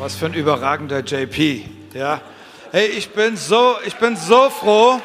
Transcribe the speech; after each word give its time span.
Was 0.00 0.14
für 0.14 0.24
ein 0.24 0.32
überragender 0.32 1.00
JP. 1.00 1.62
Ja. 1.92 2.22
Hey, 2.72 2.86
ich 2.86 3.10
bin 3.10 3.36
so, 3.36 3.76
ich 3.84 3.94
bin 3.96 4.16
so 4.16 4.48
froh. 4.48 4.98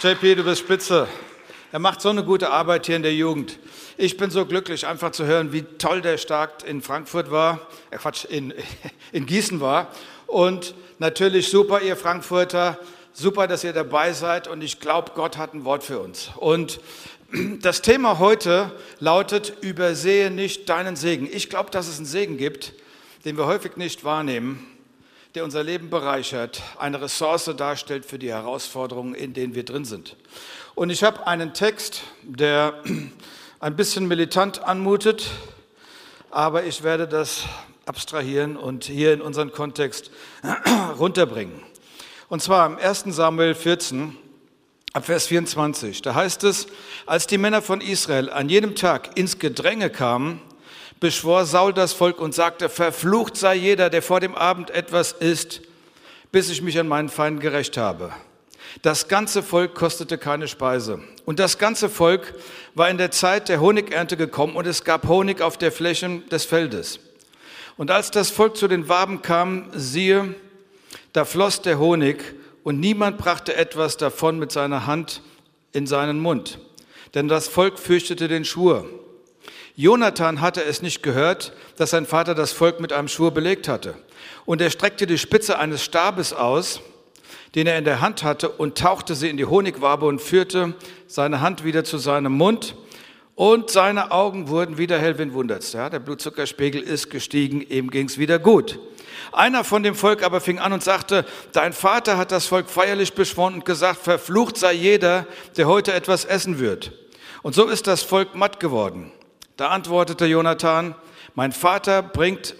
JP, 0.00 0.36
du 0.36 0.44
bist 0.44 0.60
spitze. 0.60 1.08
Er 1.72 1.80
macht 1.80 2.00
so 2.00 2.10
eine 2.10 2.22
gute 2.22 2.50
Arbeit 2.50 2.86
hier 2.86 2.94
in 2.94 3.02
der 3.02 3.12
Jugend. 3.12 3.58
Ich 3.96 4.16
bin 4.16 4.30
so 4.30 4.46
glücklich, 4.46 4.86
einfach 4.86 5.10
zu 5.10 5.26
hören, 5.26 5.52
wie 5.52 5.62
toll 5.62 6.00
der 6.00 6.16
Start 6.16 6.62
in 6.62 6.80
Frankfurt 6.80 7.32
war, 7.32 7.58
äh 7.90 7.96
Quatsch, 7.96 8.24
in, 8.26 8.54
in 9.12 9.26
Gießen 9.26 9.60
war. 9.60 9.88
Und 10.28 10.76
natürlich 11.00 11.48
super, 11.48 11.82
ihr 11.82 11.96
Frankfurter, 11.96 12.78
super, 13.12 13.48
dass 13.48 13.64
ihr 13.64 13.72
dabei 13.72 14.12
seid. 14.12 14.46
Und 14.46 14.62
ich 14.62 14.78
glaube, 14.78 15.10
Gott 15.16 15.38
hat 15.38 15.54
ein 15.54 15.64
Wort 15.64 15.82
für 15.82 15.98
uns. 15.98 16.30
Und 16.36 16.78
das 17.62 17.82
Thema 17.82 18.20
heute 18.20 18.70
lautet, 19.00 19.54
übersehe 19.60 20.30
nicht 20.30 20.68
deinen 20.68 20.94
Segen. 20.94 21.28
Ich 21.28 21.50
glaube, 21.50 21.72
dass 21.72 21.88
es 21.88 21.96
einen 21.96 22.06
Segen 22.06 22.36
gibt, 22.36 22.72
den 23.26 23.36
wir 23.36 23.46
häufig 23.46 23.76
nicht 23.76 24.04
wahrnehmen, 24.04 24.64
der 25.34 25.42
unser 25.42 25.64
Leben 25.64 25.90
bereichert, 25.90 26.62
eine 26.78 27.02
Ressource 27.02 27.50
darstellt 27.56 28.06
für 28.06 28.20
die 28.20 28.30
Herausforderungen, 28.30 29.16
in 29.16 29.34
denen 29.34 29.56
wir 29.56 29.64
drin 29.64 29.84
sind. 29.84 30.14
Und 30.76 30.90
ich 30.90 31.02
habe 31.02 31.26
einen 31.26 31.52
Text, 31.52 32.02
der 32.22 32.80
ein 33.60 33.74
bisschen 33.74 34.06
militant 34.06 34.62
anmutet, 34.62 35.28
aber 36.30 36.62
ich 36.66 36.84
werde 36.84 37.08
das 37.08 37.42
abstrahieren 37.84 38.56
und 38.56 38.84
hier 38.84 39.12
in 39.12 39.20
unseren 39.20 39.50
Kontext 39.50 40.12
runterbringen. 40.96 41.60
Und 42.28 42.42
zwar 42.42 42.64
im 42.66 42.78
1. 42.78 43.06
Samuel 43.08 43.56
14, 43.56 44.16
ab 44.92 45.04
Vers 45.04 45.26
24. 45.26 46.00
Da 46.00 46.14
heißt 46.14 46.44
es, 46.44 46.68
als 47.06 47.26
die 47.26 47.38
Männer 47.38 47.60
von 47.60 47.80
Israel 47.80 48.30
an 48.30 48.48
jedem 48.48 48.76
Tag 48.76 49.18
ins 49.18 49.40
Gedränge 49.40 49.90
kamen, 49.90 50.40
beschwor 51.00 51.44
Saul 51.44 51.72
das 51.72 51.92
Volk 51.92 52.20
und 52.20 52.34
sagte, 52.34 52.68
verflucht 52.68 53.36
sei 53.36 53.54
jeder, 53.56 53.90
der 53.90 54.02
vor 54.02 54.20
dem 54.20 54.34
Abend 54.34 54.70
etwas 54.70 55.12
isst, 55.12 55.60
bis 56.32 56.50
ich 56.50 56.62
mich 56.62 56.78
an 56.78 56.88
meinen 56.88 57.08
Feinden 57.08 57.40
gerecht 57.40 57.76
habe. 57.76 58.12
Das 58.82 59.08
ganze 59.08 59.42
Volk 59.42 59.74
kostete 59.74 60.18
keine 60.18 60.48
Speise. 60.48 61.00
Und 61.24 61.38
das 61.38 61.58
ganze 61.58 61.88
Volk 61.88 62.34
war 62.74 62.90
in 62.90 62.98
der 62.98 63.10
Zeit 63.10 63.48
der 63.48 63.60
Honigernte 63.60 64.16
gekommen 64.16 64.54
und 64.54 64.66
es 64.66 64.84
gab 64.84 65.08
Honig 65.08 65.40
auf 65.40 65.56
der 65.56 65.72
Fläche 65.72 66.20
des 66.30 66.44
Feldes. 66.44 67.00
Und 67.76 67.90
als 67.90 68.10
das 68.10 68.30
Volk 68.30 68.56
zu 68.56 68.68
den 68.68 68.88
Waben 68.88 69.22
kam, 69.22 69.70
siehe, 69.74 70.34
da 71.12 71.24
floss 71.24 71.62
der 71.62 71.78
Honig 71.78 72.22
und 72.64 72.80
niemand 72.80 73.18
brachte 73.18 73.54
etwas 73.54 73.96
davon 73.96 74.38
mit 74.38 74.52
seiner 74.52 74.86
Hand 74.86 75.22
in 75.72 75.86
seinen 75.86 76.20
Mund. 76.20 76.58
Denn 77.14 77.28
das 77.28 77.48
Volk 77.48 77.78
fürchtete 77.78 78.28
den 78.28 78.44
Schwur. 78.44 78.88
Jonathan 79.78 80.40
hatte 80.40 80.64
es 80.64 80.80
nicht 80.80 81.02
gehört, 81.02 81.52
dass 81.76 81.90
sein 81.90 82.06
Vater 82.06 82.34
das 82.34 82.50
Volk 82.50 82.80
mit 82.80 82.94
einem 82.94 83.08
Schwur 83.08 83.32
belegt 83.32 83.68
hatte. 83.68 83.94
Und 84.46 84.62
er 84.62 84.70
streckte 84.70 85.06
die 85.06 85.18
Spitze 85.18 85.58
eines 85.58 85.84
Stabes 85.84 86.32
aus, 86.32 86.80
den 87.54 87.66
er 87.66 87.76
in 87.76 87.84
der 87.84 88.00
Hand 88.00 88.22
hatte, 88.22 88.48
und 88.48 88.78
tauchte 88.78 89.14
sie 89.14 89.28
in 89.28 89.36
die 89.36 89.44
Honigwabe 89.44 90.06
und 90.06 90.22
führte 90.22 90.74
seine 91.06 91.42
Hand 91.42 91.62
wieder 91.62 91.84
zu 91.84 91.98
seinem 91.98 92.32
Mund. 92.32 92.74
Und 93.34 93.68
seine 93.68 94.12
Augen 94.12 94.48
wurden 94.48 94.78
wieder 94.78 94.98
hell, 94.98 95.18
wenn 95.18 95.34
wundert's. 95.34 95.74
Ja, 95.74 95.90
der 95.90 95.98
Blutzuckerspiegel 95.98 96.80
ist 96.80 97.10
gestiegen, 97.10 97.60
ihm 97.60 97.90
ging's 97.90 98.16
wieder 98.16 98.38
gut. 98.38 98.78
Einer 99.30 99.62
von 99.62 99.82
dem 99.82 99.94
Volk 99.94 100.22
aber 100.22 100.40
fing 100.40 100.58
an 100.58 100.72
und 100.72 100.82
sagte, 100.82 101.26
dein 101.52 101.74
Vater 101.74 102.16
hat 102.16 102.32
das 102.32 102.46
Volk 102.46 102.70
feierlich 102.70 103.12
beschworen 103.12 103.52
und 103.52 103.66
gesagt, 103.66 104.00
verflucht 104.00 104.56
sei 104.56 104.72
jeder, 104.72 105.26
der 105.58 105.66
heute 105.66 105.92
etwas 105.92 106.24
essen 106.24 106.58
wird. 106.58 106.92
Und 107.42 107.54
so 107.54 107.66
ist 107.66 107.86
das 107.86 108.00
Volk 108.00 108.34
matt 108.34 108.58
geworden. 108.58 109.12
Da 109.56 109.68
antwortete 109.68 110.26
Jonathan, 110.26 110.94
mein 111.34 111.52
Vater 111.52 112.02
bringt 112.02 112.54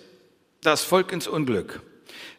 das 0.62 0.83
Volk 0.83 1.12
ins 1.12 1.28
Unglück. 1.28 1.83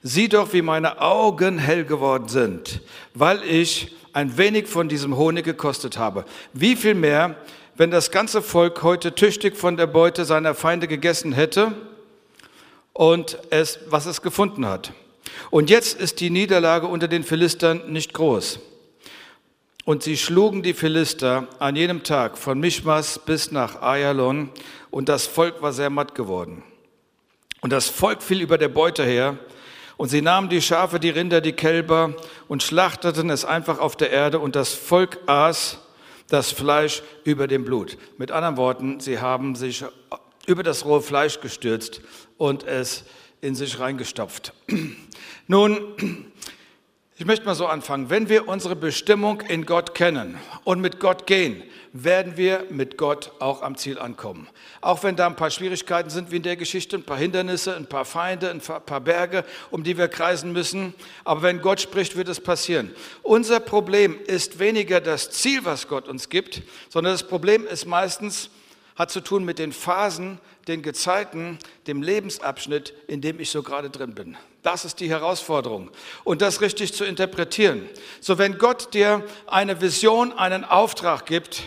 Sieh 0.01 0.29
doch, 0.29 0.53
wie 0.53 0.61
meine 0.63 1.01
Augen 1.01 1.59
hell 1.59 1.85
geworden 1.85 2.27
sind, 2.27 2.81
weil 3.13 3.43
ich 3.43 3.95
ein 4.13 4.37
wenig 4.37 4.67
von 4.67 4.89
diesem 4.89 5.15
Honig 5.15 5.45
gekostet 5.45 5.97
habe. 5.99 6.25
Wie 6.53 6.75
viel 6.75 6.95
mehr, 6.95 7.35
wenn 7.75 7.91
das 7.91 8.09
ganze 8.09 8.41
Volk 8.41 8.81
heute 8.81 9.13
tüchtig 9.13 9.55
von 9.55 9.77
der 9.77 9.85
Beute 9.85 10.25
seiner 10.25 10.55
Feinde 10.55 10.87
gegessen 10.87 11.33
hätte 11.33 11.73
und 12.93 13.37
es, 13.51 13.79
was 13.89 14.07
es 14.07 14.23
gefunden 14.23 14.65
hat. 14.65 14.91
Und 15.51 15.69
jetzt 15.69 15.99
ist 15.99 16.19
die 16.19 16.31
Niederlage 16.31 16.87
unter 16.87 17.07
den 17.07 17.23
Philistern 17.23 17.91
nicht 17.91 18.13
groß. 18.13 18.59
Und 19.87 20.03
sie 20.03 20.17
schlugen 20.17 20.63
die 20.63 20.73
Philister 20.73 21.47
an 21.59 21.77
jedem 21.77 22.03
Tag 22.03 22.37
von 22.37 22.59
Mischmas 22.59 23.19
bis 23.19 23.53
nach 23.53 23.81
Ayalon 23.81 24.49
und 24.91 25.07
das 25.07 25.25
Volk 25.25 25.61
war 25.61 25.71
sehr 25.71 25.89
matt 25.89 26.13
geworden. 26.13 26.61
Und 27.61 27.71
das 27.71 27.87
Volk 27.87 28.21
fiel 28.21 28.41
über 28.41 28.57
der 28.57 28.67
Beute 28.67 29.05
her 29.05 29.37
und 29.95 30.09
sie 30.09 30.21
nahmen 30.21 30.49
die 30.49 30.61
Schafe, 30.61 30.99
die 30.99 31.09
Rinder, 31.09 31.39
die 31.39 31.53
Kälber 31.53 32.15
und 32.49 32.63
schlachteten 32.63 33.29
es 33.29 33.45
einfach 33.45 33.79
auf 33.79 33.95
der 33.95 34.11
Erde 34.11 34.39
und 34.39 34.57
das 34.57 34.73
Volk 34.73 35.19
aß 35.25 35.79
das 36.27 36.51
Fleisch 36.51 37.01
über 37.23 37.47
dem 37.47 37.63
Blut. 37.63 37.97
Mit 38.17 38.31
anderen 38.31 38.57
Worten, 38.57 38.99
sie 38.99 39.19
haben 39.19 39.55
sich 39.55 39.85
über 40.47 40.63
das 40.63 40.83
rohe 40.83 41.01
Fleisch 41.01 41.39
gestürzt 41.39 42.01
und 42.37 42.65
es 42.65 43.05
in 43.39 43.55
sich 43.55 43.79
reingestopft. 43.79 44.51
Nun, 45.47 46.27
ich 47.19 47.25
möchte 47.25 47.45
mal 47.45 47.55
so 47.55 47.65
anfangen. 47.65 48.11
Wenn 48.11 48.29
wir 48.29 48.47
unsere 48.47 48.75
Bestimmung 48.75 49.41
in 49.41 49.65
Gott 49.65 49.95
kennen 49.95 50.37
und 50.63 50.81
mit 50.81 50.99
Gott 50.99 51.25
gehen, 51.25 51.63
werden 51.91 52.37
wir 52.37 52.65
mit 52.69 52.95
Gott 52.95 53.31
auch 53.39 53.63
am 53.63 53.75
Ziel 53.75 53.97
ankommen. 53.97 54.47
Auch 54.81 55.01
wenn 55.01 55.15
da 55.15 55.25
ein 55.25 55.35
paar 55.35 55.49
Schwierigkeiten 55.49 56.11
sind, 56.11 56.31
wie 56.31 56.35
in 56.35 56.43
der 56.43 56.57
Geschichte, 56.57 56.95
ein 56.95 57.01
paar 57.01 57.17
Hindernisse, 57.17 57.75
ein 57.75 57.87
paar 57.87 58.05
Feinde, 58.05 58.51
ein 58.51 58.61
paar 58.61 59.01
Berge, 59.01 59.43
um 59.71 59.83
die 59.83 59.97
wir 59.97 60.09
kreisen 60.09 60.53
müssen. 60.53 60.93
Aber 61.23 61.41
wenn 61.41 61.59
Gott 61.59 61.81
spricht, 61.81 62.15
wird 62.15 62.27
es 62.27 62.39
passieren. 62.39 62.93
Unser 63.23 63.61
Problem 63.61 64.19
ist 64.27 64.59
weniger 64.59 65.01
das 65.01 65.31
Ziel, 65.31 65.65
was 65.65 65.87
Gott 65.87 66.07
uns 66.07 66.29
gibt, 66.29 66.61
sondern 66.89 67.15
das 67.15 67.23
Problem 67.23 67.65
ist 67.65 67.87
meistens, 67.87 68.51
hat 68.97 69.11
zu 69.11 69.21
tun 69.21 69.45
mit 69.45 69.59
den 69.59 69.71
Phasen, 69.71 70.39
den 70.67 70.81
Gezeiten, 70.81 71.59
dem 71.85 72.01
Lebensabschnitt, 72.01 72.93
in 73.07 73.21
dem 73.21 73.39
ich 73.39 73.51
so 73.51 73.63
gerade 73.63 73.89
drin 73.89 74.15
bin. 74.15 74.35
Das 74.63 74.83
ist 74.83 74.99
die 74.99 75.09
Herausforderung. 75.09 75.91
Und 76.23 76.41
das 76.41 76.59
richtig 76.61 76.93
zu 76.93 77.05
interpretieren. 77.05 77.87
So, 78.19 78.37
wenn 78.37 78.57
Gott 78.57 78.93
dir 78.93 79.23
eine 79.45 79.79
Vision, 79.81 80.33
einen 80.33 80.65
Auftrag 80.65 81.25
gibt, 81.25 81.63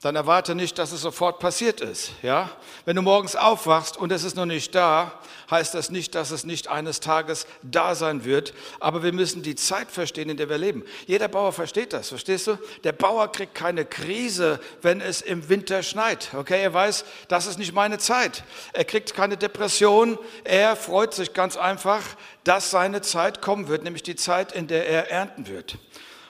dann 0.00 0.14
erwarte 0.14 0.54
nicht, 0.54 0.78
dass 0.78 0.92
es 0.92 1.00
sofort 1.00 1.40
passiert 1.40 1.80
ist. 1.80 2.12
Ja? 2.22 2.50
Wenn 2.84 2.94
du 2.94 3.02
morgens 3.02 3.34
aufwachst 3.34 3.96
und 3.96 4.12
es 4.12 4.22
ist 4.22 4.36
noch 4.36 4.46
nicht 4.46 4.72
da, 4.72 5.20
heißt 5.50 5.74
das 5.74 5.90
nicht, 5.90 6.14
dass 6.14 6.30
es 6.30 6.44
nicht 6.44 6.68
eines 6.68 7.00
Tages 7.00 7.48
da 7.62 7.96
sein 7.96 8.24
wird. 8.24 8.54
Aber 8.78 9.02
wir 9.02 9.12
müssen 9.12 9.42
die 9.42 9.56
Zeit 9.56 9.90
verstehen, 9.90 10.30
in 10.30 10.36
der 10.36 10.48
wir 10.48 10.58
leben. 10.58 10.84
Jeder 11.06 11.26
Bauer 11.26 11.52
versteht 11.52 11.92
das, 11.92 12.10
verstehst 12.10 12.46
du? 12.46 12.58
Der 12.84 12.92
Bauer 12.92 13.32
kriegt 13.32 13.56
keine 13.56 13.84
Krise, 13.84 14.60
wenn 14.82 15.00
es 15.00 15.20
im 15.20 15.48
Winter 15.48 15.82
schneit. 15.82 16.30
Okay, 16.32 16.62
er 16.62 16.72
weiß, 16.72 17.04
das 17.26 17.46
ist 17.46 17.58
nicht 17.58 17.72
meine 17.72 17.98
Zeit. 17.98 18.44
Er 18.72 18.84
kriegt 18.84 19.14
keine 19.14 19.36
Depression. 19.36 20.16
Er 20.44 20.76
freut 20.76 21.12
sich 21.12 21.32
ganz 21.32 21.56
einfach, 21.56 22.02
dass 22.44 22.70
seine 22.70 23.02
Zeit 23.02 23.42
kommen 23.42 23.66
wird, 23.66 23.82
nämlich 23.82 24.04
die 24.04 24.16
Zeit, 24.16 24.52
in 24.52 24.68
der 24.68 24.88
er 24.88 25.10
ernten 25.10 25.48
wird. 25.48 25.76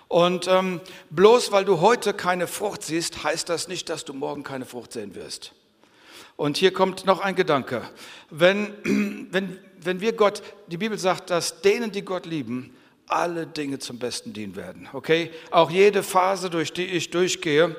Und 0.08 0.48
ähm, 0.48 0.80
bloß 1.10 1.52
weil 1.52 1.64
du 1.64 1.80
heute 1.80 2.14
keine 2.14 2.46
Frucht 2.46 2.82
siehst, 2.82 3.22
heißt 3.22 3.48
das 3.48 3.68
nicht, 3.68 3.88
dass 3.90 4.04
du 4.04 4.14
morgen 4.14 4.42
keine 4.42 4.64
Frucht 4.64 4.92
sehen 4.92 5.14
wirst. 5.14 5.52
Und 6.36 6.56
hier 6.56 6.72
kommt 6.72 7.04
noch 7.04 7.20
ein 7.20 7.34
Gedanke. 7.34 7.82
Wenn, 8.30 8.72
wenn, 9.30 9.58
wenn 9.80 10.00
wir 10.00 10.14
Gott, 10.14 10.42
die 10.68 10.78
Bibel 10.78 10.98
sagt, 10.98 11.30
dass 11.30 11.60
denen, 11.60 11.92
die 11.92 12.02
Gott 12.02 12.26
lieben, 12.26 12.74
alle 13.06 13.46
Dinge 13.46 13.78
zum 13.78 13.98
Besten 13.98 14.32
dienen 14.32 14.56
werden. 14.56 14.88
Okay? 14.92 15.30
Auch 15.50 15.70
jede 15.70 16.02
Phase, 16.02 16.50
durch 16.50 16.72
die 16.72 16.84
ich 16.84 17.10
durchgehe, 17.10 17.76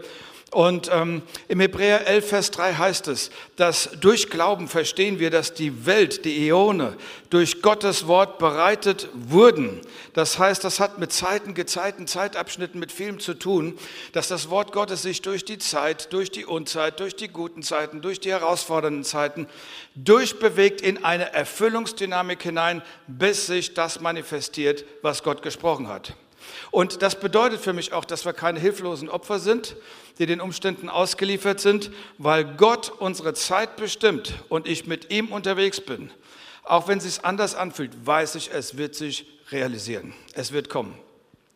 und 0.52 0.90
ähm, 0.92 1.22
im 1.48 1.60
Hebräer 1.60 2.08
11, 2.08 2.28
Vers 2.28 2.52
3 2.52 2.74
heißt 2.74 3.08
es, 3.08 3.30
dass 3.56 3.92
durch 4.00 4.32
Glauben 4.32 4.68
verstehen 4.68 5.20
wir, 5.20 5.30
dass 5.30 5.54
die 5.54 5.86
Welt, 5.86 6.26
die 6.26 6.50
Äone, 6.50 6.98
durch 7.30 7.62
Gottes 7.62 8.08
Wort 8.08 8.40
bereitet 8.40 9.10
wurden. 9.14 9.80
Das 10.14 10.40
heißt, 10.40 10.64
das 10.64 10.80
hat 10.80 10.98
mit 10.98 11.12
Zeiten, 11.14 11.54
Gezeiten, 11.54 12.08
Zeitabschnitten, 12.08 12.80
mit 12.80 12.92
vielem 12.92 13.20
zu 13.20 13.36
tun, 13.36 13.78
dass 14.14 14.28
das 14.28 14.50
Wort 14.50 14.72
Gottes 14.72 15.04
sich 15.04 15.22
durch 15.22 15.46
die 15.46 15.60
Zeit, 15.60 16.12
durch 16.14 16.32
die 16.32 16.46
Unzeit, 16.46 17.00
durch 17.00 17.16
die 17.16 17.28
guten 17.28 17.62
Zeiten, 17.62 18.02
durch 18.02 18.20
die 18.20 18.32
herausfordernden 18.32 19.04
Zeiten 19.04 19.48
durchbewegt 19.94 20.82
in 20.82 21.04
eine 21.04 21.32
Erfüllungsdynamik 21.32 22.42
hinein, 22.42 22.82
bis 23.06 23.46
sich 23.46 23.76
das 23.76 24.00
manifestiert, 24.00 24.84
was 25.04 25.22
Gott 25.22 25.44
gesprochen 25.44 25.90
hat. 25.90 26.16
Und 26.72 27.02
das 27.02 27.20
bedeutet 27.20 27.62
für 27.62 27.74
mich 27.74 27.94
auch, 27.94 28.06
dass 28.06 28.26
wir 28.26 28.34
keine 28.34 28.60
hilflosen 28.60 29.10
Opfer 29.10 29.40
sind, 29.40 29.76
die 30.18 30.26
den 30.26 30.42
Umständen 30.42 30.90
ausgeliefert 30.90 31.60
sind, 31.60 31.92
weil 32.18 32.44
Gott 32.44 32.92
unsere 33.00 33.34
Zeit 33.34 33.78
bestimmt 33.78 34.34
und 34.50 34.68
ich 34.68 34.86
mit 34.86 35.12
ihm 35.12 35.28
unterwegs 35.32 35.82
bin. 35.82 36.12
Auch 36.64 36.88
wenn 36.88 37.00
es 37.00 37.06
sich 37.06 37.26
anders 37.26 37.56
anfühlt, 37.56 37.92
weiß 38.06 38.36
ich, 38.36 38.52
es 38.52 38.78
wird 38.78 38.96
sich 38.96 39.26
realisieren. 39.52 40.14
Es 40.34 40.52
wird 40.52 40.70
kommen. 40.70 40.94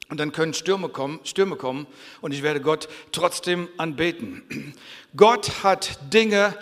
Und 0.10 0.20
dann 0.20 0.32
können 0.32 0.54
Stürme 0.54 0.90
kommen, 0.90 1.20
Stürme 1.24 1.56
kommen 1.56 1.88
und 2.22 2.34
ich 2.34 2.44
werde 2.44 2.62
Gott 2.62 2.88
trotzdem 3.12 3.68
anbeten. 3.78 4.76
Gott 5.16 5.64
hat 5.64 5.98
Dinge 6.14 6.58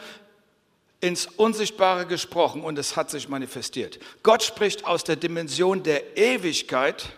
ins 1.02 1.26
Unsichtbare 1.26 2.06
gesprochen 2.06 2.64
und 2.64 2.78
es 2.78 2.96
hat 2.96 3.10
sich 3.10 3.28
manifestiert. 3.28 4.00
Gott 4.24 4.44
spricht 4.44 4.86
aus 4.86 5.04
der 5.04 5.16
Dimension 5.16 5.84
der 5.84 6.16
Ewigkeit 6.16 7.14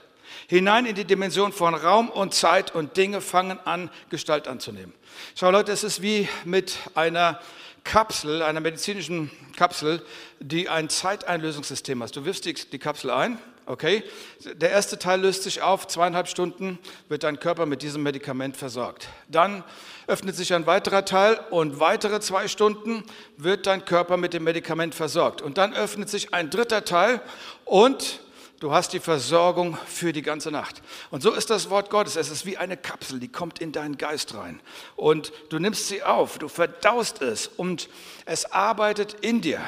hinein 0.47 0.85
in 0.85 0.95
die 0.95 1.05
Dimension 1.05 1.51
von 1.51 1.75
Raum 1.75 2.09
und 2.09 2.33
Zeit 2.33 2.73
und 2.73 2.97
Dinge 2.97 3.21
fangen 3.21 3.59
an, 3.65 3.89
Gestalt 4.09 4.47
anzunehmen. 4.47 4.93
Schau 5.35 5.51
Leute, 5.51 5.71
es 5.71 5.83
ist 5.83 6.01
wie 6.01 6.27
mit 6.45 6.77
einer 6.95 7.39
Kapsel, 7.83 8.41
einer 8.41 8.59
medizinischen 8.59 9.29
Kapsel, 9.55 10.01
die 10.39 10.69
ein 10.69 10.89
Zeiteinlösungssystem 10.89 12.01
hat. 12.01 12.15
Du 12.15 12.25
wirfst 12.25 12.45
die, 12.45 12.53
die 12.53 12.79
Kapsel 12.79 13.11
ein, 13.11 13.37
okay? 13.65 14.03
Der 14.55 14.71
erste 14.71 14.97
Teil 14.97 15.21
löst 15.21 15.43
sich 15.43 15.61
auf, 15.61 15.87
zweieinhalb 15.87 16.27
Stunden 16.27 16.79
wird 17.09 17.23
dein 17.23 17.39
Körper 17.39 17.65
mit 17.65 17.81
diesem 17.81 18.03
Medikament 18.03 18.57
versorgt. 18.57 19.09
Dann 19.27 19.63
öffnet 20.07 20.35
sich 20.35 20.53
ein 20.53 20.65
weiterer 20.65 21.05
Teil 21.05 21.39
und 21.49 21.79
weitere 21.79 22.19
zwei 22.19 22.47
Stunden 22.47 23.03
wird 23.37 23.67
dein 23.67 23.85
Körper 23.85 24.17
mit 24.17 24.33
dem 24.33 24.43
Medikament 24.43 24.95
versorgt. 24.95 25.41
Und 25.41 25.57
dann 25.57 25.73
öffnet 25.73 26.09
sich 26.09 26.33
ein 26.33 26.49
dritter 26.49 26.85
Teil 26.85 27.21
und 27.65 28.21
Du 28.63 28.71
hast 28.71 28.93
die 28.93 29.01
Versorgung 29.01 29.77
für 29.87 30.13
die 30.13 30.21
ganze 30.21 30.49
Nacht. 30.49 30.81
Und 31.11 31.21
so 31.21 31.33
ist 31.33 31.49
das 31.49 31.69
Wort 31.69 31.89
Gottes. 31.89 32.15
Es 32.15 32.29
ist 32.29 32.45
wie 32.45 32.55
eine 32.55 32.77
Kapsel, 32.77 33.19
die 33.19 33.27
kommt 33.27 33.59
in 33.59 33.73
deinen 33.73 33.97
Geist 33.97 34.35
rein. 34.35 34.61
Und 34.95 35.33
du 35.49 35.59
nimmst 35.59 35.89
sie 35.89 36.01
auf, 36.01 36.37
du 36.37 36.47
verdaust 36.47 37.21
es 37.21 37.47
und 37.47 37.89
es 38.25 38.53
arbeitet 38.53 39.17
in 39.19 39.41
dir. 39.41 39.59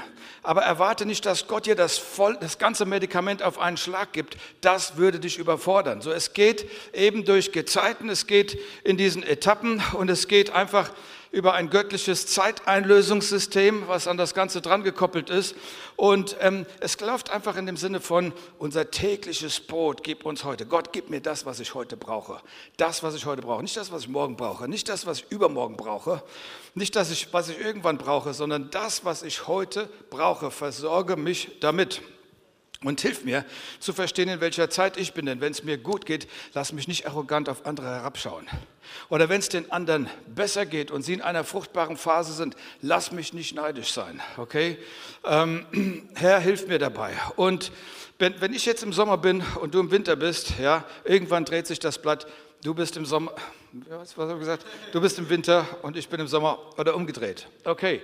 Aber 0.43 0.61
erwarte 0.61 1.05
nicht, 1.05 1.25
dass 1.25 1.49
Gott 1.49 1.65
dir 1.65 1.75
das, 1.75 1.97
voll, 1.97 2.37
das 2.39 2.57
ganze 2.57 2.85
Medikament 2.85 3.43
auf 3.43 3.59
einen 3.59 3.75
Schlag 3.75 4.13
gibt. 4.13 4.37
Das 4.61 4.95
würde 4.95 5.19
dich 5.19 5.39
überfordern. 5.39 5.99
So, 5.99 6.13
es 6.13 6.31
geht 6.31 6.65
eben 6.93 7.25
durch 7.25 7.51
Gezeiten, 7.51 8.07
es 8.07 8.27
geht 8.27 8.57
in 8.85 8.95
diesen 8.95 9.23
Etappen 9.23 9.83
und 9.91 10.09
es 10.09 10.29
geht 10.29 10.51
einfach 10.51 10.89
über 11.35 11.53
ein 11.53 11.69
göttliches 11.69 12.27
Zeiteinlösungssystem, 12.27 13.89
was 13.89 14.07
an 14.07 14.15
das 14.15 14.33
Ganze 14.33 14.61
dran 14.61 14.83
gekoppelt 14.83 15.29
ist. 15.29 15.53
Und 15.97 16.37
ähm, 16.39 16.65
es 16.79 16.97
läuft 17.01 17.29
einfach 17.29 17.57
in 17.57 17.65
dem 17.65 17.75
Sinne 17.75 17.99
von, 17.99 18.31
unser 18.57 18.89
tägliches 18.89 19.59
Brot 19.59 20.01
gib 20.01 20.25
uns 20.25 20.45
heute. 20.45 20.65
Gott, 20.65 20.93
gib 20.93 21.09
mir 21.09 21.19
das, 21.19 21.45
was 21.45 21.59
ich 21.59 21.73
heute 21.73 21.97
brauche. 21.97 22.39
Das, 22.77 23.03
was 23.03 23.15
ich 23.15 23.25
heute 23.25 23.41
brauche. 23.41 23.61
Nicht 23.61 23.75
das, 23.75 23.91
was 23.91 24.03
ich 24.03 24.07
morgen 24.07 24.37
brauche. 24.37 24.69
Nicht 24.69 24.87
das, 24.87 25.05
was 25.05 25.19
ich 25.19 25.25
übermorgen 25.29 25.75
brauche. 25.75 26.23
Nicht 26.73 26.95
das, 26.95 27.11
was 27.33 27.49
ich 27.49 27.59
irgendwann 27.59 27.97
brauche, 27.97 28.33
sondern 28.33 28.71
das, 28.71 29.03
was 29.03 29.21
ich 29.21 29.45
heute 29.45 29.89
brauche. 30.09 30.51
Versorge 30.51 31.17
mich 31.17 31.59
damit 31.59 32.01
und 32.83 33.01
hilf 33.01 33.23
mir 33.23 33.45
zu 33.79 33.93
verstehen, 33.93 34.29
in 34.29 34.41
welcher 34.41 34.69
Zeit 34.69 34.97
ich 34.97 35.13
bin. 35.13 35.25
Denn 35.25 35.41
wenn 35.41 35.51
es 35.51 35.63
mir 35.63 35.77
gut 35.77 36.05
geht, 36.05 36.27
lass 36.53 36.73
mich 36.73 36.87
nicht 36.87 37.07
arrogant 37.07 37.49
auf 37.49 37.65
andere 37.65 37.87
herabschauen. 37.87 38.47
Oder 39.09 39.29
wenn 39.29 39.39
es 39.39 39.49
den 39.49 39.71
anderen 39.71 40.09
besser 40.27 40.65
geht 40.65 40.91
und 40.91 41.01
sie 41.01 41.13
in 41.13 41.21
einer 41.21 41.43
fruchtbaren 41.43 41.97
Phase 41.97 42.33
sind, 42.33 42.55
lass 42.81 43.11
mich 43.11 43.33
nicht 43.33 43.55
neidisch 43.55 43.91
sein. 43.91 44.21
Okay? 44.37 44.77
Ähm, 45.23 46.09
Herr, 46.15 46.39
hilf 46.39 46.67
mir 46.67 46.79
dabei. 46.79 47.13
Und 47.35 47.71
wenn, 48.19 48.39
wenn 48.41 48.53
ich 48.53 48.65
jetzt 48.65 48.83
im 48.83 48.93
Sommer 48.93 49.17
bin 49.17 49.43
und 49.61 49.73
du 49.73 49.79
im 49.79 49.91
Winter 49.91 50.15
bist, 50.15 50.53
ja, 50.59 50.85
irgendwann 51.03 51.45
dreht 51.45 51.67
sich 51.67 51.79
das 51.79 52.01
Blatt. 52.01 52.27
Du 52.63 52.73
bist 52.73 52.97
im 52.97 53.05
Sommer, 53.05 53.33
was, 53.89 54.15
habe 54.15 54.33
ich 54.33 54.39
gesagt? 54.39 54.65
Du 54.93 55.01
bist 55.01 55.19
im 55.19 55.29
Winter 55.29 55.65
und 55.81 55.97
ich 55.97 56.07
bin 56.07 56.19
im 56.21 56.27
Sommer 56.27 56.59
oder 56.77 56.95
umgedreht. 56.95 57.47
Okay. 57.65 58.01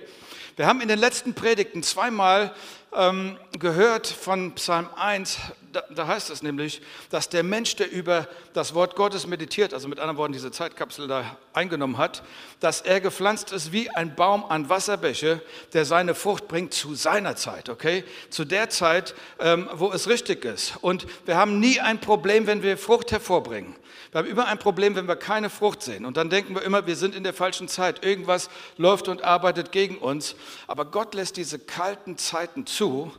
Wir 0.56 0.66
haben 0.66 0.82
in 0.82 0.88
den 0.88 0.98
letzten 0.98 1.32
Predigten 1.32 1.82
zweimal 1.82 2.54
ähm, 2.94 3.38
gehört 3.58 4.06
von 4.06 4.54
Psalm 4.56 4.86
1, 4.96 5.38
da, 5.72 5.82
da, 5.94 6.06
heißt 6.06 6.28
es 6.28 6.42
nämlich, 6.42 6.82
dass 7.08 7.30
der 7.30 7.42
Mensch, 7.42 7.74
der 7.76 7.90
über 7.90 8.28
das 8.52 8.74
Wort 8.74 8.94
Gottes 8.94 9.26
meditiert, 9.26 9.72
also 9.72 9.88
mit 9.88 9.98
anderen 9.98 10.18
Worten 10.18 10.34
diese 10.34 10.50
Zeitkapsel 10.50 11.08
da 11.08 11.38
eingenommen 11.54 11.96
hat, 11.96 12.22
dass 12.60 12.82
er 12.82 13.00
gepflanzt 13.00 13.50
ist 13.52 13.72
wie 13.72 13.88
ein 13.88 14.14
Baum 14.14 14.44
an 14.44 14.68
Wasserbäche, 14.68 15.40
der 15.72 15.86
seine 15.86 16.14
Frucht 16.14 16.48
bringt 16.48 16.74
zu 16.74 16.94
seiner 16.94 17.34
Zeit, 17.34 17.70
okay? 17.70 18.04
Zu 18.28 18.44
der 18.44 18.68
Zeit, 18.68 19.14
ähm, 19.38 19.70
wo 19.72 19.90
es 19.90 20.06
richtig 20.06 20.44
ist. 20.44 20.74
Und 20.82 21.06
wir 21.24 21.38
haben 21.38 21.60
nie 21.60 21.80
ein 21.80 21.98
Problem, 21.98 22.46
wenn 22.46 22.62
wir 22.62 22.76
Frucht 22.76 23.10
hervorbringen. 23.10 23.74
Wir 24.12 24.18
haben 24.18 24.28
immer 24.28 24.46
ein 24.46 24.58
Problem, 24.58 24.94
wenn 24.94 25.08
wir 25.08 25.16
keine 25.16 25.48
Frucht 25.48 25.61
sehen. 25.82 26.04
Und 26.04 26.16
dann 26.16 26.30
denken 26.30 26.54
wir 26.54 26.62
immer, 26.62 26.86
wir 26.86 26.96
sind 26.96 27.14
in 27.14 27.22
der 27.22 27.32
falschen 27.32 27.68
Zeit. 27.68 28.04
Irgendwas 28.04 28.50
läuft 28.76 29.08
und 29.08 29.22
arbeitet 29.22 29.72
gegen 29.72 29.98
uns. 29.98 30.34
Aber 30.66 30.84
Gott 30.84 31.14
lässt 31.14 31.36
diese 31.36 31.58
kalten 31.58 32.18
Zeiten 32.18 32.66
zu, 32.66 33.12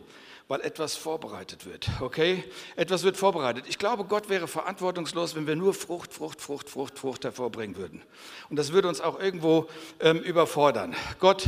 weil 0.47 0.61
etwas 0.61 0.95
vorbereitet 0.95 1.65
wird. 1.65 1.89
Okay? 2.01 2.43
Etwas 2.75 3.03
wird 3.03 3.17
vorbereitet. 3.17 3.65
Ich 3.67 3.77
glaube, 3.77 4.03
Gott 4.03 4.29
wäre 4.29 4.47
verantwortungslos, 4.47 5.35
wenn 5.35 5.47
wir 5.47 5.55
nur 5.55 5.73
Frucht, 5.73 6.13
Frucht, 6.13 6.41
Frucht, 6.41 6.69
Frucht, 6.69 6.99
Frucht 6.99 7.23
hervorbringen 7.23 7.77
würden. 7.77 8.01
Und 8.49 8.57
das 8.57 8.73
würde 8.73 8.87
uns 8.87 8.99
auch 8.99 9.19
irgendwo 9.19 9.67
ähm, 9.99 10.19
überfordern. 10.19 10.95
Gott 11.19 11.45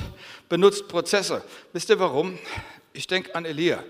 benutzt 0.50 0.88
Prozesse. 0.88 1.44
Wisst 1.74 1.90
ihr 1.90 2.00
warum? 2.00 2.40
Ich 2.94 3.08
denke 3.08 3.36
an 3.36 3.46
Elia. 3.46 3.84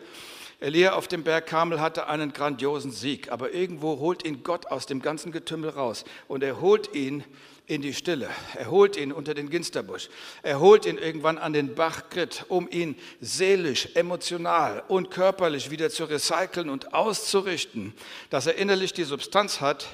Elia 0.59 0.93
auf 0.93 1.07
dem 1.07 1.23
Berg 1.23 1.47
Kamel 1.47 1.81
hatte 1.81 2.07
einen 2.07 2.31
grandiosen 2.33 2.91
Sieg, 2.91 3.31
aber 3.31 3.51
irgendwo 3.51 3.99
holt 3.99 4.25
ihn 4.25 4.43
Gott 4.43 4.67
aus 4.67 4.85
dem 4.85 5.01
ganzen 5.01 5.31
Getümmel 5.31 5.71
raus 5.71 6.05
und 6.27 6.43
er 6.43 6.61
holt 6.61 6.95
ihn 6.95 7.23
in 7.67 7.81
die 7.81 7.93
Stille. 7.93 8.29
Er 8.55 8.69
holt 8.69 8.95
ihn 8.95 9.11
unter 9.11 9.33
den 9.33 9.49
Ginsterbusch. 9.49 10.09
Er 10.43 10.59
holt 10.59 10.85
ihn 10.85 10.97
irgendwann 10.97 11.37
an 11.37 11.53
den 11.53 11.75
Bach 11.75 12.09
Grit, 12.09 12.45
um 12.47 12.69
ihn 12.69 12.95
seelisch, 13.21 13.89
emotional 13.95 14.83
und 14.87 15.09
körperlich 15.11 15.71
wieder 15.71 15.89
zu 15.89 16.05
recyceln 16.05 16.69
und 16.69 16.93
auszurichten, 16.93 17.93
dass 18.29 18.45
er 18.45 18.55
innerlich 18.55 18.93
die 18.93 19.03
Substanz 19.03 19.61
hat, 19.61 19.87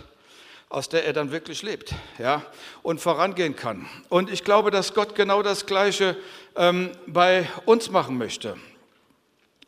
aus 0.69 0.89
der 0.89 1.05
er 1.05 1.13
dann 1.13 1.31
wirklich 1.31 1.63
lebt 1.63 1.93
ja, 2.17 2.45
und 2.81 3.01
vorangehen 3.01 3.55
kann. 3.55 3.87
Und 4.09 4.29
ich 4.29 4.43
glaube, 4.43 4.71
dass 4.71 4.93
Gott 4.93 5.15
genau 5.15 5.41
das 5.41 5.65
Gleiche 5.65 6.17
ähm, 6.55 6.91
bei 7.07 7.49
uns 7.65 7.89
machen 7.89 8.17
möchte. 8.17 8.57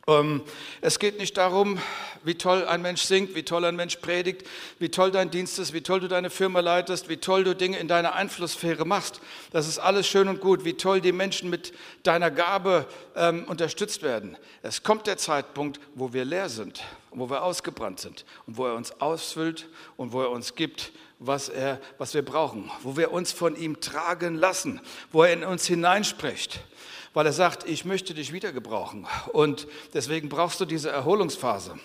Ähm, 0.05 0.41
es 0.81 0.99
geht 0.99 1.17
nicht 1.17 1.37
darum, 1.37 1.79
wie 2.25 2.35
toll 2.35 2.65
ein 2.65 2.81
Mensch 2.81 3.03
singt, 3.03 3.35
wie 3.35 3.43
toll 3.43 3.63
ein 3.63 3.77
Mensch 3.77 3.95
predigt, 3.97 4.45
wie 4.77 4.89
toll 4.89 5.11
dein 5.11 5.31
Dienst 5.31 5.59
ist, 5.59 5.71
wie 5.71 5.79
toll 5.79 6.01
du 6.01 6.09
deine 6.09 6.29
Firma 6.29 6.59
leitest, 6.59 7.07
wie 7.07 7.17
toll 7.17 7.45
du 7.45 7.55
Dinge 7.55 7.79
in 7.79 7.87
deiner 7.87 8.13
Einflusssphäre 8.13 8.85
machst. 8.85 9.21
Das 9.51 9.65
ist 9.65 9.79
alles 9.79 10.05
schön 10.05 10.27
und 10.27 10.41
gut, 10.41 10.65
wie 10.65 10.73
toll 10.73 10.99
die 10.99 11.13
Menschen 11.13 11.49
mit 11.49 11.73
deiner 12.03 12.31
Gabe 12.31 12.85
ähm, 13.15 13.45
unterstützt 13.45 14.03
werden. 14.03 14.37
Es 14.61 14.83
kommt 14.83 15.07
der 15.07 15.17
Zeitpunkt, 15.17 15.79
wo 15.95 16.11
wir 16.11 16.25
leer 16.25 16.49
sind, 16.49 16.83
wo 17.11 17.29
wir 17.29 17.41
ausgebrannt 17.41 18.01
sind 18.01 18.25
und 18.45 18.57
wo 18.57 18.65
er 18.65 18.75
uns 18.75 18.99
ausfüllt 18.99 19.69
und 19.95 20.11
wo 20.11 20.21
er 20.21 20.31
uns 20.31 20.55
gibt, 20.55 20.91
was, 21.19 21.47
er, 21.47 21.79
was 21.97 22.13
wir 22.13 22.25
brauchen, 22.25 22.69
wo 22.81 22.97
wir 22.97 23.13
uns 23.13 23.31
von 23.31 23.55
ihm 23.55 23.79
tragen 23.79 24.35
lassen, 24.35 24.81
wo 25.13 25.23
er 25.23 25.31
in 25.31 25.45
uns 25.45 25.65
hineinspricht 25.65 26.59
weil 27.13 27.25
er 27.25 27.33
sagt, 27.33 27.67
ich 27.67 27.85
möchte 27.85 28.13
dich 28.13 28.33
wieder 28.33 28.51
gebrauchen 28.51 29.07
und 29.31 29.67
deswegen 29.93 30.29
brauchst 30.29 30.59
du 30.59 30.65
diese 30.65 30.89
Erholungsphase. 30.89 31.79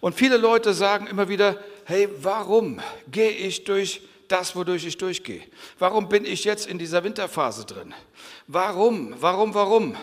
Und 0.00 0.14
viele 0.14 0.36
Leute 0.36 0.74
sagen 0.74 1.06
immer 1.06 1.28
wieder, 1.28 1.58
hey, 1.84 2.08
warum 2.20 2.80
gehe 3.10 3.30
ich 3.30 3.64
durch 3.64 4.02
das, 4.28 4.54
wodurch 4.54 4.84
ich 4.86 4.98
durchgehe? 4.98 5.42
Warum 5.78 6.08
bin 6.08 6.24
ich 6.24 6.44
jetzt 6.44 6.66
in 6.66 6.78
dieser 6.78 7.02
Winterphase 7.02 7.64
drin? 7.64 7.94
Warum, 8.46 9.14
warum, 9.18 9.54
warum? 9.54 9.96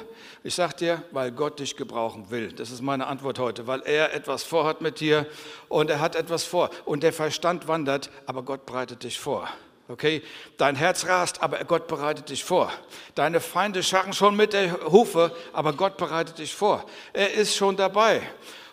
Ich 0.43 0.55
sage 0.55 0.75
dir, 0.75 1.03
weil 1.12 1.31
Gott 1.31 1.60
dich 1.60 1.75
gebrauchen 1.75 2.29
will. 2.29 2.51
Das 2.51 2.72
ist 2.72 2.81
meine 2.81 3.07
Antwort 3.07 3.39
heute, 3.39 3.67
weil 3.67 3.81
er 3.81 4.13
etwas 4.13 4.43
vorhat 4.43 4.81
mit 4.81 5.00
dir 5.00 5.25
und 5.69 5.89
er 5.89 6.00
hat 6.00 6.15
etwas 6.15 6.43
vor. 6.43 6.69
Und 6.86 7.03
der 7.03 7.13
Verstand 7.13 7.67
wandert, 7.67 8.10
aber 8.25 8.43
Gott 8.43 8.65
bereitet 8.65 9.03
dich 9.03 9.19
vor. 9.19 9.50
Okay, 9.87 10.23
dein 10.57 10.75
Herz 10.75 11.05
rast, 11.05 11.43
aber 11.43 11.63
Gott 11.63 11.87
bereitet 11.87 12.29
dich 12.29 12.43
vor. 12.43 12.71
Deine 13.13 13.39
Feinde 13.39 13.83
scharren 13.83 14.13
schon 14.13 14.35
mit 14.35 14.53
der 14.53 14.91
Hufe, 14.91 15.35
aber 15.53 15.73
Gott 15.73 15.97
bereitet 15.97 16.39
dich 16.39 16.55
vor. 16.55 16.85
Er 17.13 17.33
ist 17.33 17.55
schon 17.55 17.77
dabei. 17.77 18.23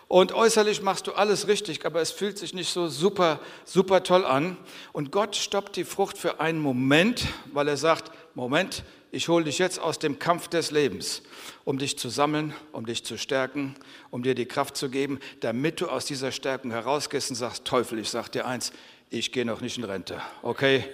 Und 0.07 0.31
äußerlich 0.31 0.81
machst 0.81 1.07
du 1.07 1.13
alles 1.13 1.47
richtig, 1.47 1.85
aber 1.85 2.01
es 2.01 2.11
fühlt 2.11 2.37
sich 2.37 2.53
nicht 2.53 2.71
so 2.71 2.87
super, 2.87 3.39
super 3.63 4.03
toll 4.03 4.25
an. 4.25 4.57
Und 4.91 5.11
Gott 5.11 5.35
stoppt 5.35 5.75
die 5.75 5.85
Frucht 5.85 6.17
für 6.17 6.39
einen 6.39 6.59
Moment, 6.59 7.25
weil 7.51 7.67
er 7.67 7.77
sagt, 7.77 8.11
Moment, 8.33 8.83
ich 9.11 9.27
hole 9.27 9.45
dich 9.45 9.59
jetzt 9.59 9.79
aus 9.79 9.99
dem 9.99 10.17
Kampf 10.17 10.47
des 10.47 10.71
Lebens, 10.71 11.21
um 11.63 11.77
dich 11.77 11.99
zu 11.99 12.09
sammeln, 12.09 12.55
um 12.71 12.87
dich 12.87 13.05
zu 13.05 13.17
stärken, 13.17 13.75
um 14.09 14.23
dir 14.23 14.33
die 14.33 14.47
Kraft 14.47 14.75
zu 14.75 14.89
geben, 14.89 15.19
damit 15.41 15.79
du 15.79 15.87
aus 15.87 16.05
dieser 16.05 16.31
Stärkung 16.31 16.71
herausgehst 16.71 17.29
und 17.29 17.35
sagst, 17.35 17.65
Teufel, 17.65 17.99
ich 17.99 18.09
sag 18.09 18.29
dir 18.29 18.47
eins, 18.47 18.73
ich 19.11 19.31
gehe 19.31 19.45
noch 19.45 19.61
nicht 19.61 19.77
in 19.77 19.83
Rente, 19.83 20.19
okay? 20.41 20.85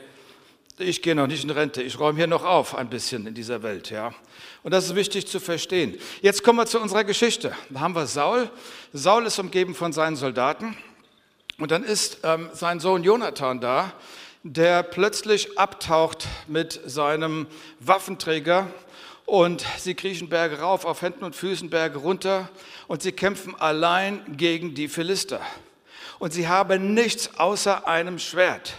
Ich 0.79 1.01
gehe 1.01 1.15
noch 1.15 1.27
nicht 1.27 1.43
in 1.43 1.49
Rente, 1.49 1.81
ich 1.81 1.99
räume 1.99 2.17
hier 2.17 2.27
noch 2.27 2.43
auf 2.43 2.75
ein 2.75 2.89
bisschen 2.89 3.27
in 3.27 3.33
dieser 3.33 3.63
Welt. 3.63 3.89
Ja? 3.89 4.13
Und 4.63 4.73
das 4.73 4.85
ist 4.85 4.95
wichtig 4.95 5.27
zu 5.27 5.39
verstehen. 5.39 5.97
Jetzt 6.21 6.43
kommen 6.43 6.57
wir 6.57 6.65
zu 6.65 6.79
unserer 6.79 7.03
Geschichte. 7.03 7.53
Da 7.69 7.81
haben 7.81 7.95
wir 7.95 8.07
Saul. 8.07 8.49
Saul 8.93 9.25
ist 9.25 9.39
umgeben 9.39 9.75
von 9.75 9.93
seinen 9.93 10.15
Soldaten. 10.15 10.77
Und 11.57 11.71
dann 11.71 11.83
ist 11.83 12.19
ähm, 12.23 12.49
sein 12.53 12.79
Sohn 12.79 13.03
Jonathan 13.03 13.59
da, 13.59 13.93
der 14.43 14.83
plötzlich 14.83 15.59
abtaucht 15.59 16.27
mit 16.47 16.79
seinem 16.85 17.47
Waffenträger. 17.79 18.67
Und 19.25 19.65
sie 19.77 19.93
kriechen 19.93 20.29
Berge 20.29 20.59
rauf, 20.59 20.85
auf 20.85 21.01
Händen 21.01 21.23
und 21.23 21.35
Füßen 21.35 21.69
Berge 21.69 21.99
runter. 21.99 22.49
Und 22.87 23.01
sie 23.01 23.11
kämpfen 23.11 23.55
allein 23.59 24.21
gegen 24.37 24.73
die 24.73 24.87
Philister. 24.87 25.41
Und 26.17 26.33
sie 26.33 26.47
haben 26.47 26.93
nichts 26.93 27.37
außer 27.37 27.87
einem 27.87 28.19
Schwert. 28.19 28.73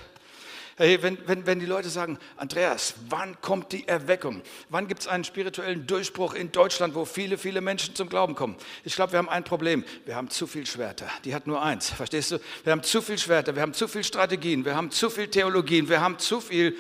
Hey, 0.81 1.03
wenn, 1.03 1.19
wenn, 1.27 1.45
wenn 1.45 1.61
die 1.61 1.67
Leute 1.67 1.91
sagen, 1.91 2.19
Andreas, 2.39 2.95
wann 3.11 3.39
kommt 3.43 3.71
die 3.73 3.87
Erweckung? 3.87 4.41
Wann 4.71 4.89
gibt 4.89 5.03
es 5.03 5.09
einen 5.09 5.25
spirituellen 5.25 5.87
Durchbruch 5.87 6.33
in 6.33 6.53
Deutschland, 6.53 6.95
wo 6.95 7.05
viele, 7.05 7.37
viele 7.37 7.61
Menschen 7.61 7.95
zum 7.95 8.09
Glauben 8.09 8.35
kommen? 8.35 8.57
Ich 8.83 8.95
glaube, 8.95 9.13
wir 9.13 9.19
haben 9.19 9.29
ein 9.29 9.45
Problem. 9.45 9.85
Wir 10.07 10.17
haben 10.17 10.31
zu 10.31 10.47
viel 10.47 10.65
Schwerter. 10.65 11.07
Die 11.27 11.35
hat 11.35 11.47
nur 11.47 11.61
eins. 11.61 11.91
Verstehst 11.97 12.31
du? 12.31 12.39
Wir 12.65 12.73
haben 12.73 12.83
zu 12.83 13.03
viel 13.03 13.19
Schwerter, 13.19 13.55
wir 13.55 13.61
haben 13.61 13.75
zu 13.75 13.89
viel 13.89 14.03
Strategien, 14.03 14.65
wir 14.65 14.75
haben 14.75 14.91
zu 14.91 15.11
viel 15.11 15.29
Theologien, 15.29 15.87
wir 15.87 16.01
haben 16.01 16.19
zu 16.19 16.41
viel 16.41 16.75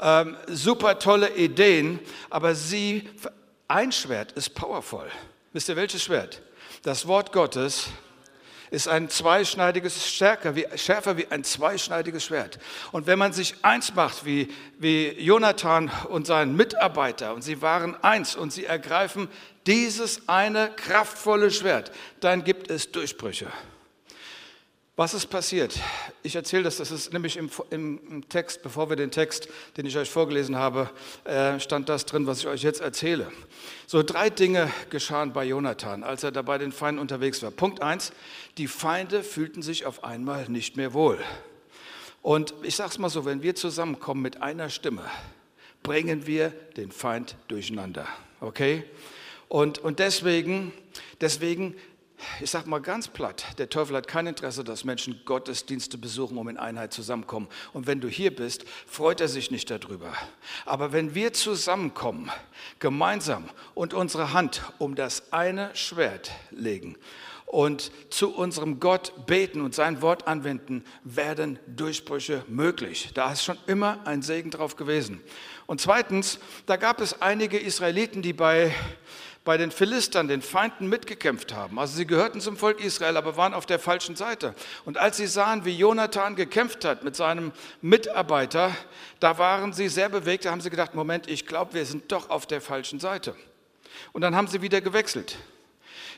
ähm, 0.00 0.34
super 0.46 0.98
tolle 0.98 1.36
Ideen. 1.36 1.98
Aber 2.30 2.54
sie, 2.54 3.06
ein 3.68 3.92
Schwert 3.92 4.32
ist 4.32 4.54
powerful. 4.54 5.10
Wisst 5.52 5.68
ihr, 5.68 5.76
welches 5.76 6.02
Schwert? 6.02 6.40
Das 6.84 7.06
Wort 7.06 7.32
Gottes 7.32 7.88
ist 8.72 8.88
ein 8.88 9.10
zweischneidiges, 9.10 10.10
stärker, 10.10 10.56
wie, 10.56 10.66
schärfer 10.76 11.18
wie 11.18 11.26
ein 11.28 11.44
zweischneidiges 11.44 12.24
Schwert. 12.24 12.58
Und 12.90 13.06
wenn 13.06 13.18
man 13.18 13.34
sich 13.34 13.54
eins 13.60 13.94
macht, 13.94 14.24
wie, 14.24 14.48
wie 14.78 15.10
Jonathan 15.10 15.90
und 16.08 16.26
sein 16.26 16.56
Mitarbeiter, 16.56 17.34
und 17.34 17.42
sie 17.42 17.60
waren 17.60 18.02
eins 18.02 18.34
und 18.34 18.50
sie 18.50 18.64
ergreifen 18.64 19.28
dieses 19.66 20.26
eine 20.26 20.70
kraftvolle 20.74 21.50
Schwert, 21.50 21.92
dann 22.20 22.44
gibt 22.44 22.70
es 22.70 22.90
Durchbrüche. 22.90 23.46
Was 25.02 25.14
ist 25.14 25.26
passiert? 25.26 25.80
Ich 26.22 26.36
erzähle 26.36 26.62
das, 26.62 26.76
das 26.76 26.92
ist 26.92 27.12
nämlich 27.12 27.36
im, 27.36 27.50
im, 27.70 28.28
Text, 28.28 28.62
bevor 28.62 28.88
wir 28.88 28.94
den 28.94 29.10
Text, 29.10 29.48
den 29.76 29.84
ich 29.84 29.98
euch 29.98 30.08
vorgelesen 30.08 30.54
habe, 30.54 30.90
äh, 31.24 31.58
stand 31.58 31.88
das 31.88 32.06
drin, 32.06 32.28
was 32.28 32.38
ich 32.38 32.46
euch 32.46 32.62
jetzt 32.62 32.80
erzähle. 32.80 33.26
So 33.88 34.04
drei 34.04 34.30
Dinge 34.30 34.70
geschahen 34.90 35.32
bei 35.32 35.44
Jonathan, 35.44 36.04
als 36.04 36.22
er 36.22 36.30
da 36.30 36.42
bei 36.42 36.56
den 36.56 36.70
Feinden 36.70 37.00
unterwegs 37.00 37.42
war. 37.42 37.50
Punkt 37.50 37.82
eins, 37.82 38.12
die 38.58 38.68
Feinde 38.68 39.24
fühlten 39.24 39.60
sich 39.60 39.86
auf 39.86 40.04
einmal 40.04 40.48
nicht 40.48 40.76
mehr 40.76 40.92
wohl. 40.92 41.18
Und 42.22 42.54
ich 42.62 42.76
sage 42.76 42.90
es 42.90 42.98
mal 42.98 43.10
so, 43.10 43.24
wenn 43.24 43.42
wir 43.42 43.56
zusammenkommen 43.56 44.22
mit 44.22 44.40
einer 44.40 44.70
Stimme, 44.70 45.02
bringen 45.82 46.28
wir 46.28 46.50
den 46.76 46.92
Feind 46.92 47.34
durcheinander. 47.48 48.06
Okay? 48.38 48.84
Und, 49.48 49.80
und 49.80 49.98
deswegen, 49.98 50.72
deswegen 51.20 51.74
ich 52.40 52.50
sage 52.50 52.68
mal 52.68 52.80
ganz 52.80 53.08
platt, 53.08 53.44
der 53.58 53.68
Teufel 53.68 53.96
hat 53.96 54.08
kein 54.08 54.26
Interesse, 54.26 54.64
dass 54.64 54.84
Menschen 54.84 55.20
Gottesdienste 55.24 55.98
besuchen, 55.98 56.38
um 56.38 56.48
in 56.48 56.56
Einheit 56.56 56.92
zusammenkommen. 56.92 57.48
Und 57.72 57.86
wenn 57.86 58.00
du 58.00 58.08
hier 58.08 58.34
bist, 58.34 58.64
freut 58.86 59.20
er 59.20 59.28
sich 59.28 59.50
nicht 59.50 59.70
darüber. 59.70 60.12
Aber 60.64 60.92
wenn 60.92 61.14
wir 61.14 61.32
zusammenkommen, 61.32 62.30
gemeinsam 62.78 63.48
und 63.74 63.94
unsere 63.94 64.32
Hand 64.32 64.62
um 64.78 64.94
das 64.94 65.32
eine 65.32 65.74
Schwert 65.74 66.30
legen 66.50 66.96
und 67.46 67.92
zu 68.08 68.34
unserem 68.34 68.80
Gott 68.80 69.26
beten 69.26 69.60
und 69.60 69.74
sein 69.74 70.00
Wort 70.00 70.26
anwenden, 70.26 70.84
werden 71.04 71.58
Durchbrüche 71.66 72.44
möglich. 72.48 73.10
Da 73.12 73.30
ist 73.30 73.44
schon 73.44 73.58
immer 73.66 74.06
ein 74.06 74.22
Segen 74.22 74.50
drauf 74.50 74.76
gewesen. 74.76 75.20
Und 75.66 75.80
zweitens, 75.80 76.38
da 76.64 76.76
gab 76.76 77.00
es 77.00 77.20
einige 77.20 77.58
Israeliten, 77.58 78.22
die 78.22 78.32
bei 78.32 78.74
bei 79.44 79.56
den 79.56 79.72
Philistern, 79.72 80.28
den 80.28 80.42
Feinden, 80.42 80.88
mitgekämpft 80.88 81.52
haben. 81.52 81.78
Also 81.78 81.96
sie 81.96 82.06
gehörten 82.06 82.40
zum 82.40 82.56
Volk 82.56 82.82
Israel, 82.82 83.16
aber 83.16 83.36
waren 83.36 83.54
auf 83.54 83.66
der 83.66 83.78
falschen 83.78 84.14
Seite. 84.14 84.54
Und 84.84 84.98
als 84.98 85.16
sie 85.16 85.26
sahen, 85.26 85.64
wie 85.64 85.76
Jonathan 85.76 86.36
gekämpft 86.36 86.84
hat 86.84 87.02
mit 87.02 87.16
seinem 87.16 87.52
Mitarbeiter, 87.80 88.74
da 89.18 89.38
waren 89.38 89.72
sie 89.72 89.88
sehr 89.88 90.08
bewegt, 90.08 90.44
da 90.44 90.52
haben 90.52 90.60
sie 90.60 90.70
gedacht, 90.70 90.94
Moment, 90.94 91.28
ich 91.28 91.46
glaube, 91.46 91.74
wir 91.74 91.84
sind 91.84 92.12
doch 92.12 92.30
auf 92.30 92.46
der 92.46 92.60
falschen 92.60 93.00
Seite. 93.00 93.34
Und 94.12 94.22
dann 94.22 94.36
haben 94.36 94.46
sie 94.46 94.62
wieder 94.62 94.80
gewechselt. 94.80 95.36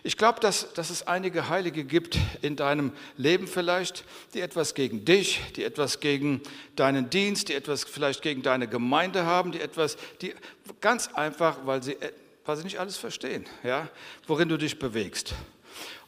Ich 0.06 0.18
glaube, 0.18 0.38
dass, 0.38 0.74
dass 0.74 0.90
es 0.90 1.06
einige 1.06 1.48
Heilige 1.48 1.82
gibt 1.82 2.18
in 2.42 2.56
deinem 2.56 2.92
Leben 3.16 3.46
vielleicht, 3.46 4.04
die 4.34 4.42
etwas 4.42 4.74
gegen 4.74 5.06
dich, 5.06 5.40
die 5.56 5.64
etwas 5.64 5.98
gegen 6.00 6.42
deinen 6.76 7.08
Dienst, 7.08 7.48
die 7.48 7.54
etwas 7.54 7.84
vielleicht 7.84 8.20
gegen 8.20 8.42
deine 8.42 8.68
Gemeinde 8.68 9.24
haben, 9.24 9.50
die 9.50 9.62
etwas, 9.62 9.96
die 10.20 10.34
ganz 10.82 11.08
einfach, 11.14 11.56
weil 11.64 11.82
sie 11.82 11.96
weil 12.44 12.56
sie 12.56 12.64
nicht 12.64 12.78
alles 12.78 12.96
verstehen, 12.96 13.46
ja, 13.62 13.88
worin 14.26 14.48
du 14.48 14.56
dich 14.56 14.78
bewegst. 14.78 15.34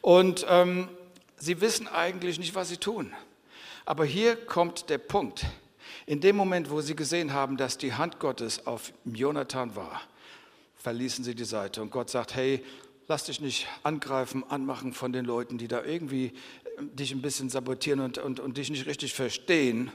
Und 0.01 0.47
ähm, 0.49 0.89
sie 1.37 1.61
wissen 1.61 1.89
eigentlich 1.89 2.39
nicht, 2.39 2.55
was 2.55 2.69
sie 2.69 2.77
tun. 2.77 3.13
Aber 3.85 4.05
hier 4.05 4.37
kommt 4.37 4.91
der 4.91 4.99
Punkt. 4.99 5.47
In 6.07 6.21
dem 6.21 6.37
Moment, 6.37 6.71
wo 6.71 6.81
sie 6.81 6.95
gesehen 6.95 7.33
haben, 7.33 7.57
dass 7.57 7.79
die 7.79 7.95
Hand 7.95 8.19
Gottes 8.19 8.67
auf 8.67 8.93
Jonathan 9.05 9.75
war, 9.75 10.03
verließen 10.77 11.25
sie 11.25 11.35
die 11.35 11.45
Seite. 11.45 11.83
Und 11.83 11.91
Gott 11.91 12.11
sagt, 12.11 12.35
hey, 12.37 12.65
lass 13.09 13.25
dich 13.25 13.41
nicht 13.41 13.67
angreifen, 13.83 14.45
anmachen 14.49 14.93
von 14.93 15.13
den 15.13 15.25
Leuten, 15.25 15.59
die 15.59 15.69
da 15.69 15.83
irgendwie 15.83 16.27
äh, 16.27 16.83
dich 16.83 17.13
ein 17.13 17.23
bisschen 17.23 17.49
sabotieren 17.49 18.01
und, 18.01 18.19
und, 18.19 18.41
und 18.41 18.57
dich 18.57 18.71
nicht 18.71 18.87
richtig 18.87 19.15
verstehen 19.15 19.91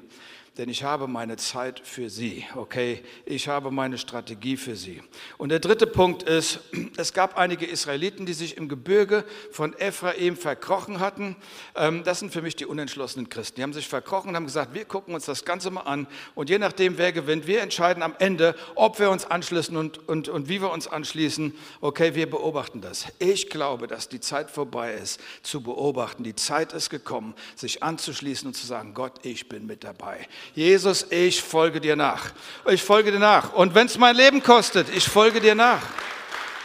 denn 0.57 0.67
ich 0.67 0.83
habe 0.83 1.07
meine 1.07 1.37
Zeit 1.37 1.79
für 1.79 2.09
Sie, 2.09 2.45
okay? 2.55 3.01
Ich 3.25 3.47
habe 3.47 3.71
meine 3.71 3.97
Strategie 3.97 4.57
für 4.57 4.75
Sie. 4.75 5.01
Und 5.37 5.47
der 5.47 5.59
dritte 5.59 5.87
Punkt 5.87 6.23
ist, 6.23 6.59
es 6.97 7.13
gab 7.13 7.37
einige 7.37 7.65
Israeliten, 7.65 8.25
die 8.25 8.33
sich 8.33 8.57
im 8.57 8.67
Gebirge 8.67 9.23
von 9.51 9.73
Ephraim 9.79 10.35
verkrochen 10.35 10.99
hatten. 10.99 11.37
Ähm, 11.73 12.03
das 12.03 12.19
sind 12.19 12.33
für 12.33 12.41
mich 12.41 12.57
die 12.57 12.65
unentschlossenen 12.65 13.29
Christen. 13.29 13.55
Die 13.55 13.63
haben 13.63 13.71
sich 13.71 13.87
verkrochen 13.87 14.29
und 14.29 14.35
haben 14.35 14.45
gesagt, 14.45 14.73
wir 14.73 14.83
gucken 14.83 15.15
uns 15.15 15.25
das 15.25 15.45
Ganze 15.45 15.71
mal 15.71 15.81
an 15.81 16.05
und 16.35 16.49
je 16.49 16.59
nachdem, 16.59 16.97
wer 16.97 17.13
gewinnt, 17.13 17.47
wir 17.47 17.61
entscheiden 17.61 18.03
am 18.03 18.15
Ende, 18.19 18.53
ob 18.75 18.99
wir 18.99 19.09
uns 19.09 19.23
anschließen 19.23 19.77
und, 19.77 20.05
und, 20.09 20.27
und 20.27 20.49
wie 20.49 20.61
wir 20.61 20.71
uns 20.71 20.85
anschließen. 20.85 21.55
Okay, 21.79 22.13
wir 22.13 22.29
beobachten 22.29 22.81
das. 22.81 23.05
Ich 23.19 23.49
glaube, 23.49 23.87
dass 23.87 24.09
die 24.09 24.19
Zeit 24.19 24.51
vorbei 24.51 24.95
ist, 24.95 25.21
zu 25.43 25.61
beobachten. 25.61 26.25
Die 26.25 26.35
Zeit 26.35 26.73
ist 26.73 26.89
gekommen, 26.89 27.35
sich 27.55 27.83
anzuschließen 27.83 28.47
und 28.47 28.53
zu 28.53 28.67
sagen, 28.67 28.93
Gott, 28.93 29.25
ich 29.25 29.47
bin 29.47 29.65
mit 29.65 29.85
dabei. 29.85 30.27
Jesus, 30.53 31.05
ich 31.09 31.41
folge 31.41 31.79
dir 31.79 31.95
nach. 31.95 32.25
Ich 32.69 32.83
folge 32.83 33.11
dir 33.11 33.19
nach. 33.19 33.53
Und 33.53 33.73
wenn 33.75 33.87
es 33.87 33.97
mein 33.97 34.15
Leben 34.15 34.43
kostet, 34.43 34.87
ich 34.95 35.07
folge 35.07 35.39
dir 35.39 35.55
nach. 35.55 35.81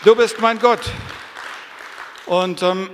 Du 0.04 0.14
bist 0.14 0.40
mein 0.40 0.59
Gott. 0.59 0.80
Und, 2.26 2.61
ähm, 2.64 2.90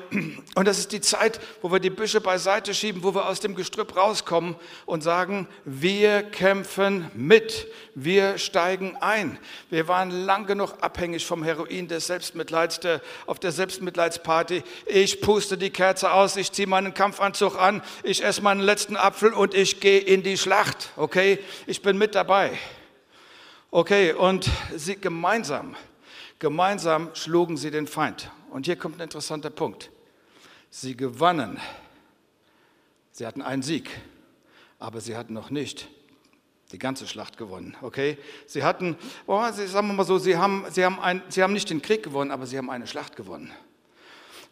und 0.54 0.68
das 0.68 0.78
ist 0.78 0.92
die 0.92 1.00
Zeit, 1.00 1.40
wo 1.62 1.72
wir 1.72 1.80
die 1.80 1.88
Büsche 1.88 2.20
beiseite 2.20 2.74
schieben, 2.74 3.02
wo 3.02 3.14
wir 3.14 3.26
aus 3.26 3.40
dem 3.40 3.54
Gestrüpp 3.54 3.96
rauskommen 3.96 4.56
und 4.84 5.02
sagen, 5.02 5.48
wir 5.64 6.22
kämpfen 6.22 7.10
mit, 7.14 7.66
wir 7.94 8.36
steigen 8.36 8.94
ein. 9.00 9.38
Wir 9.70 9.88
waren 9.88 10.10
lang 10.10 10.46
genug 10.46 10.74
abhängig 10.82 11.24
vom 11.24 11.42
Heroin 11.42 11.88
des 11.88 12.08
Selbstmitleids, 12.08 12.80
der, 12.80 13.00
auf 13.24 13.38
der 13.38 13.52
Selbstmitleidsparty. 13.52 14.62
Ich 14.84 15.22
puste 15.22 15.56
die 15.56 15.70
Kerze 15.70 16.12
aus, 16.12 16.36
ich 16.36 16.52
ziehe 16.52 16.68
meinen 16.68 16.92
Kampfanzug 16.92 17.58
an, 17.58 17.82
ich 18.02 18.22
esse 18.22 18.42
meinen 18.42 18.60
letzten 18.60 18.96
Apfel 18.96 19.32
und 19.32 19.54
ich 19.54 19.80
gehe 19.80 20.00
in 20.00 20.22
die 20.22 20.36
Schlacht. 20.36 20.90
Okay, 20.96 21.38
ich 21.66 21.80
bin 21.80 21.96
mit 21.96 22.14
dabei. 22.14 22.58
Okay, 23.70 24.12
und 24.12 24.50
sie 24.76 24.96
gemeinsam, 24.96 25.74
gemeinsam 26.38 27.08
schlugen 27.14 27.56
sie 27.56 27.70
den 27.70 27.86
Feind. 27.86 28.30
Und 28.52 28.66
hier 28.66 28.76
kommt 28.76 28.96
ein 28.96 29.00
interessanter 29.00 29.48
Punkt. 29.48 29.90
Sie 30.68 30.94
gewannen. 30.94 31.58
Sie 33.10 33.26
hatten 33.26 33.40
einen 33.40 33.62
Sieg, 33.62 33.88
aber 34.78 35.00
sie 35.00 35.16
hatten 35.16 35.32
noch 35.32 35.48
nicht 35.48 35.88
die 36.70 36.78
ganze 36.78 37.06
Schlacht 37.06 37.38
gewonnen. 37.38 37.74
Okay? 37.80 38.18
Sie 38.46 38.62
hatten, 38.62 38.96
oh, 39.26 39.40
sagen 39.52 39.86
wir 39.88 39.94
mal 39.94 40.04
so, 40.04 40.18
sie 40.18 40.36
haben, 40.36 40.66
sie, 40.70 40.84
haben 40.84 41.00
ein, 41.00 41.22
sie 41.30 41.42
haben 41.42 41.54
nicht 41.54 41.70
den 41.70 41.80
Krieg 41.80 42.02
gewonnen, 42.02 42.30
aber 42.30 42.46
sie 42.46 42.58
haben 42.58 42.68
eine 42.68 42.86
Schlacht 42.86 43.16
gewonnen. 43.16 43.50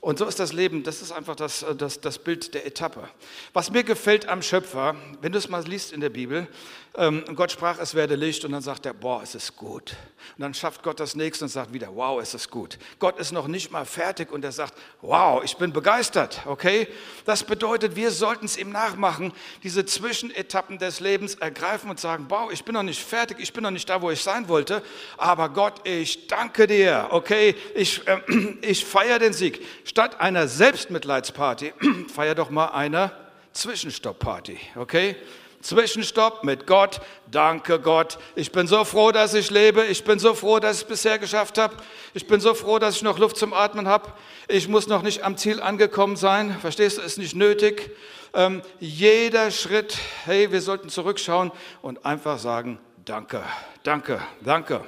Und 0.01 0.19
so 0.19 0.25
ist 0.25 0.41
das 0.41 0.55
Leben, 0.55 0.83
das 0.83 1.03
ist 1.03 1.13
einfach 1.13 1.37
das, 1.37 1.65
das, 1.77 2.01
das 2.01 2.19
Bild 2.19 2.55
der 2.55 2.67
Etappe. 2.67 3.07
Was 3.53 3.71
mir 3.71 3.85
gefällt 3.85 4.27
am 4.29 4.41
Schöpfer, 4.41 4.97
wenn 5.21 5.33
du 5.33 5.37
es 5.37 5.51
mal 5.51 5.63
liest 5.67 5.93
in 5.93 6.01
der 6.01 6.09
Bibel, 6.09 6.49
ähm, 6.97 7.25
Gott 7.37 7.53
sprach, 7.53 7.79
es 7.79 7.95
werde 7.95 8.17
Licht 8.17 8.45
und 8.45 8.51
dann 8.51 8.63
sagt 8.63 8.85
er, 8.85 8.93
boah, 8.93 9.23
es 9.23 9.37
ist 9.37 9.57
gut. 9.57 9.95
Und 10.37 10.43
dann 10.43 10.55
schafft 10.55 10.83
Gott 10.83 10.99
das 10.99 11.15
nächste 11.15 11.45
und 11.45 11.49
sagt 11.49 11.73
wieder, 11.73 11.95
wow, 11.95 12.21
es 12.21 12.35
ist 12.35 12.51
gut. 12.51 12.79
Gott 12.99 13.19
ist 13.21 13.31
noch 13.31 13.47
nicht 13.47 13.71
mal 13.71 13.85
fertig 13.85 14.33
und 14.33 14.45
er 14.45 14.51
sagt, 14.51 14.75
wow, 15.01 15.43
ich 15.45 15.57
bin 15.57 15.73
begeistert, 15.73 16.43
okay? 16.47 16.89
Das 17.27 17.45
bedeutet, 17.45 17.95
wir 17.95 18.11
sollten 18.11 18.47
es 18.47 18.57
ihm 18.59 18.71
nachmachen, 18.71 19.33
diese 19.63 19.87
Zwischenetappen 19.87 20.79
des 20.79 20.99
Lebens 20.99 21.37
ergreifen 21.37 21.91
und 21.91 22.01
sagen, 22.01 22.27
wow, 22.29 22.51
ich 22.51 22.65
bin 22.65 22.75
noch 22.75 22.83
nicht 22.83 23.03
fertig, 23.03 23.39
ich 23.39 23.53
bin 23.53 23.63
noch 23.63 23.71
nicht 23.71 23.89
da, 23.89 24.03
wo 24.03 24.11
ich 24.11 24.21
sein 24.21 24.49
wollte, 24.49 24.83
aber 25.17 25.49
Gott, 25.49 25.87
ich 25.87 26.27
danke 26.27 26.67
dir, 26.67 27.09
okay? 27.11 27.55
Ich, 27.77 28.07
äh, 28.09 28.21
ich 28.63 28.85
feiere 28.85 29.21
den 29.21 29.33
Sieg. 29.33 29.65
Statt 29.85 30.21
einer 30.21 30.49
Selbstmitleidsparty, 30.49 31.73
feier 32.13 32.35
doch 32.35 32.51
mal 32.51 32.67
eine 32.67 33.13
Zwischenstoppparty, 33.53 34.59
okay? 34.75 35.17
Zwischenstopp 35.63 36.45
mit 36.45 36.67
Gott. 36.67 37.01
Danke 37.31 37.79
Gott. 37.81 38.19
Ich 38.35 38.51
bin 38.53 38.67
so 38.67 38.85
froh, 38.85 39.13
dass 39.13 39.35
ich 39.35 39.51
lebe. 39.51 39.85
Ich 39.85 40.05
bin 40.05 40.19
so 40.19 40.35
froh, 40.35 40.59
dass 40.59 40.79
ich 40.79 40.83
es 40.83 40.89
bisher 40.89 41.19
geschafft 41.19 41.59
habe. 41.59 41.77
Ich 42.15 42.27
bin 42.27 42.41
so 42.41 42.55
froh, 42.55 42.79
dass 42.79 42.97
ich 42.97 43.03
noch 43.03 43.19
Luft 43.19 43.37
zum 43.37 43.53
Atmen 43.53 43.87
habe. 43.87 44.13
Ich 44.49 44.69
muss 44.69 44.87
noch 44.87 45.03
nicht 45.03 45.23
am 45.23 45.37
Ziel 45.37 45.61
angekommen 45.61 46.17
sein. 46.17 46.57
Verstehst 46.61 46.99
du, 46.99 47.03
ist 47.03 47.19
nicht 47.19 47.35
nötig. 47.35 47.91
Ähm, 48.33 48.63
jeder 48.79 49.51
Schritt, 49.51 49.99
hey, 50.25 50.53
wir 50.53 50.63
sollten 50.63 50.89
zurückschauen 50.89 51.51
und 51.83 52.05
einfach 52.07 52.39
sagen, 52.39 52.79
danke, 53.05 53.43
danke, 53.83 54.21
danke. 54.41 54.85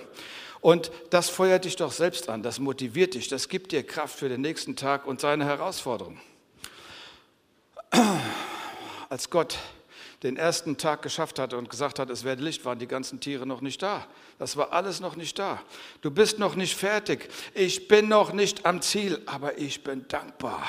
Und 0.60 0.92
das 1.10 1.28
feuert 1.28 1.64
dich 1.64 1.74
doch 1.74 1.90
selbst 1.90 2.28
an, 2.28 2.44
das 2.44 2.60
motiviert 2.60 3.14
dich, 3.14 3.26
das 3.26 3.48
gibt 3.48 3.72
dir 3.72 3.84
Kraft 3.84 4.16
für 4.16 4.28
den 4.28 4.40
nächsten 4.40 4.76
Tag 4.76 5.06
und 5.06 5.20
seine 5.20 5.44
Herausforderung. 5.44 6.20
Als 9.08 9.28
Gott 9.28 9.58
den 10.22 10.36
ersten 10.36 10.76
Tag 10.76 11.02
geschafft 11.02 11.38
hatte 11.38 11.58
und 11.58 11.68
gesagt 11.68 11.98
hat, 11.98 12.08
es 12.08 12.22
werde 12.22 12.42
Licht, 12.42 12.64
waren 12.64 12.78
die 12.78 12.86
ganzen 12.86 13.20
Tiere 13.20 13.46
noch 13.46 13.60
nicht 13.60 13.82
da. 13.82 14.06
Das 14.38 14.56
war 14.56 14.72
alles 14.72 15.00
noch 15.00 15.16
nicht 15.16 15.38
da. 15.38 15.60
Du 16.00 16.10
bist 16.10 16.38
noch 16.38 16.54
nicht 16.54 16.76
fertig. 16.76 17.28
Ich 17.54 17.88
bin 17.88 18.08
noch 18.08 18.32
nicht 18.32 18.64
am 18.64 18.82
Ziel, 18.82 19.20
aber 19.26 19.58
ich 19.58 19.82
bin 19.82 20.06
dankbar. 20.08 20.62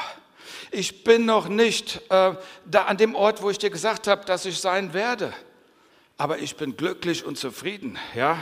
Ich 0.71 1.03
bin 1.03 1.25
noch 1.25 1.47
nicht 1.47 2.01
äh, 2.09 2.35
da 2.65 2.83
an 2.85 2.97
dem 2.97 3.15
Ort, 3.15 3.41
wo 3.41 3.49
ich 3.49 3.59
dir 3.59 3.69
gesagt 3.69 4.07
habe, 4.07 4.25
dass 4.25 4.45
ich 4.45 4.59
sein 4.59 4.93
werde. 4.93 5.33
Aber 6.17 6.39
ich 6.39 6.55
bin 6.55 6.75
glücklich 6.75 7.25
und 7.25 7.37
zufrieden, 7.37 7.97
ja. 8.15 8.41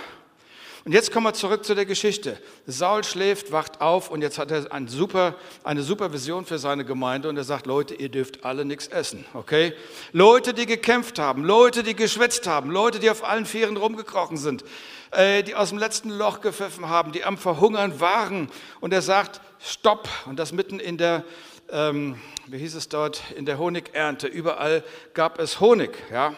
Und 0.83 0.93
jetzt 0.93 1.11
kommen 1.11 1.27
wir 1.27 1.33
zurück 1.33 1.63
zu 1.63 1.75
der 1.75 1.85
Geschichte. 1.85 2.39
Saul 2.65 3.03
schläft, 3.03 3.51
wacht 3.51 3.81
auf 3.81 4.09
und 4.09 4.23
jetzt 4.23 4.39
hat 4.39 4.49
er 4.49 4.71
eine 4.71 4.89
super, 4.89 5.35
eine 5.63 5.83
super 5.83 6.11
Vision 6.11 6.43
für 6.43 6.57
seine 6.57 6.85
Gemeinde 6.85 7.29
und 7.29 7.37
er 7.37 7.43
sagt, 7.43 7.67
Leute, 7.67 7.93
ihr 7.93 8.09
dürft 8.09 8.43
alle 8.45 8.65
nichts 8.65 8.87
essen, 8.87 9.23
okay? 9.35 9.73
Leute, 10.11 10.55
die 10.55 10.65
gekämpft 10.65 11.19
haben, 11.19 11.43
Leute, 11.43 11.83
die 11.83 11.95
geschwitzt 11.95 12.47
haben, 12.47 12.71
Leute, 12.71 12.97
die 12.97 13.11
auf 13.11 13.23
allen 13.23 13.45
Vieren 13.45 13.77
rumgekrochen 13.77 14.37
sind, 14.37 14.63
äh, 15.11 15.43
die 15.43 15.53
aus 15.53 15.69
dem 15.69 15.77
letzten 15.77 16.09
Loch 16.09 16.41
gepfiffen 16.41 16.89
haben, 16.89 17.11
die 17.11 17.23
am 17.25 17.37
Verhungern 17.37 17.99
waren. 17.99 18.49
Und 18.79 18.91
er 18.91 19.03
sagt, 19.03 19.39
stopp. 19.59 20.09
Und 20.25 20.39
das 20.39 20.51
mitten 20.51 20.79
in 20.79 20.97
der, 20.97 21.23
ähm, 21.69 22.19
wie 22.47 22.57
hieß 22.57 22.73
es 22.73 22.89
dort, 22.89 23.21
in 23.35 23.45
der 23.45 23.59
Honigernte. 23.59 24.25
Überall 24.25 24.83
gab 25.13 25.39
es 25.39 25.59
Honig, 25.59 25.91
ja? 26.11 26.33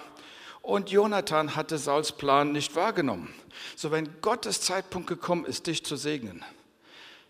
Und 0.64 0.92
Jonathan 0.92 1.58
hatte 1.58 1.78
Sauls 1.78 2.14
Plan 2.14 2.54
nicht 2.54 2.76
wahrgenommen. 2.76 3.34
So, 3.76 3.92
wenn 3.92 4.22
Gottes 4.22 4.62
Zeitpunkt 4.62 5.08
gekommen 5.08 5.46
ist, 5.46 5.68
dich 5.68 5.84
zu 5.84 5.98
segnen, 5.98 6.44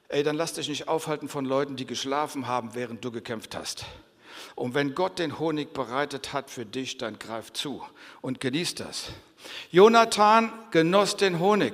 ey, 0.08 0.22
dann 0.22 0.38
lass 0.38 0.54
dich 0.54 0.70
nicht 0.70 0.88
aufhalten 0.88 1.28
von 1.28 1.44
Leuten, 1.44 1.76
die 1.76 1.88
geschlafen 1.88 2.48
haben, 2.48 2.76
während 2.76 3.04
du 3.04 3.12
gekämpft 3.12 3.56
hast. 3.56 3.86
Und 4.54 4.76
wenn 4.76 4.94
Gott 4.94 5.18
den 5.18 5.40
Honig 5.40 5.74
bereitet 5.74 6.32
hat 6.32 6.52
für 6.52 6.66
dich, 6.66 7.00
dann 7.00 7.18
greif 7.18 7.52
zu 7.52 7.84
und 8.22 8.40
genieß 8.40 8.76
das. 8.76 9.08
Jonathan 9.72 10.54
genoss 10.70 11.18
den 11.18 11.40
Honig. 11.40 11.74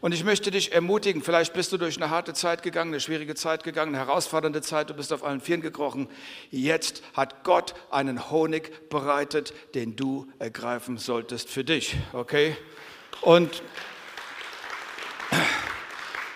Und 0.00 0.14
ich 0.14 0.22
möchte 0.22 0.52
dich 0.52 0.72
ermutigen, 0.72 1.22
vielleicht 1.22 1.52
bist 1.54 1.72
du 1.72 1.76
durch 1.76 1.96
eine 1.96 2.10
harte 2.10 2.32
Zeit 2.32 2.62
gegangen, 2.62 2.92
eine 2.92 3.00
schwierige 3.00 3.34
Zeit 3.34 3.64
gegangen, 3.64 3.94
eine 3.94 4.06
herausfordernde 4.06 4.62
Zeit, 4.62 4.90
du 4.90 4.94
bist 4.94 5.12
auf 5.12 5.24
allen 5.24 5.40
Vieren 5.40 5.60
gekrochen. 5.60 6.08
Jetzt 6.50 7.02
hat 7.14 7.42
Gott 7.42 7.74
einen 7.90 8.30
Honig 8.30 8.88
bereitet, 8.90 9.52
den 9.74 9.96
du 9.96 10.28
ergreifen 10.38 10.98
solltest 10.98 11.48
für 11.48 11.64
dich. 11.64 11.96
Okay? 12.12 12.56
Und, 13.22 13.62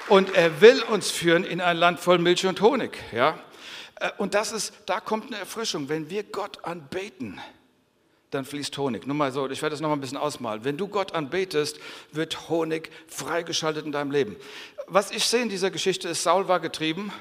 und 0.09 0.35
er 0.35 0.61
will 0.61 0.83
uns 0.83 1.13
führen 1.13 1.45
in 1.45 1.61
ein 1.61 1.77
Land 1.77 2.01
voll 2.01 2.19
Milch 2.19 2.45
und 2.47 2.61
Honig. 2.61 2.99
Ja? 3.13 3.39
Äh, 4.01 4.11
und 4.19 4.35
das 4.35 4.51
ist, 4.51 4.75
da 4.87 4.99
kommt 4.99 5.27
eine 5.27 5.39
Erfrischung. 5.39 5.89
Wenn 5.89 6.11
wir 6.11 6.25
Gott 6.25 6.65
anbeten, 6.65 7.41
dann 8.33 8.45
fließt 8.45 8.77
Honig. 8.79 9.07
Nur 9.07 9.15
mal 9.15 9.31
so, 9.31 9.49
ich 9.49 9.63
werde 9.63 9.75
das 9.75 9.81
noch 9.81 9.89
mal 9.89 9.95
ein 9.95 10.01
bisschen 10.01 10.17
ausmalen. 10.17 10.65
Wenn 10.65 10.77
du 10.77 10.89
Gott 10.89 11.15
anbetest, 11.15 11.79
wird 12.13 12.49
Honig 12.49 12.91
freigeschaltet 13.07 13.85
in 13.87 13.93
deinem 13.93 14.11
Leben. 14.11 14.37
Was 14.87 15.11
ich 15.11 15.25
sehe 15.25 15.43
in 15.43 15.49
dieser 15.49 15.71
Geschichte 15.71 16.09
ist, 16.09 16.23
Saul 16.23 16.49
war 16.49 16.59
getrieben 16.59 17.13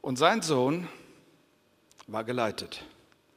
und 0.00 0.16
sein 0.18 0.40
Sohn 0.40 0.88
war 2.06 2.24
geleitet. 2.24 2.82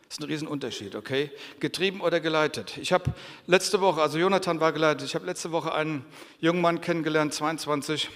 Das 0.08 0.20
ist 0.20 0.24
ein 0.24 0.30
Riesenunterschied, 0.30 0.96
okay? 0.96 1.32
Getrieben 1.60 2.00
oder 2.00 2.20
geleitet. 2.20 2.78
Ich 2.78 2.94
habe 2.94 3.12
letzte 3.48 3.82
Woche, 3.82 4.00
also 4.00 4.20
Jonathan 4.20 4.60
war 4.60 4.72
geleitet, 4.72 5.08
ich 5.08 5.16
habe 5.16 5.26
letzte 5.26 5.52
Woche 5.52 5.74
einen 5.74 6.06
jungen 6.40 6.62
Mann 6.62 6.80
kennengelernt, 6.82 7.34
22, 7.34 8.10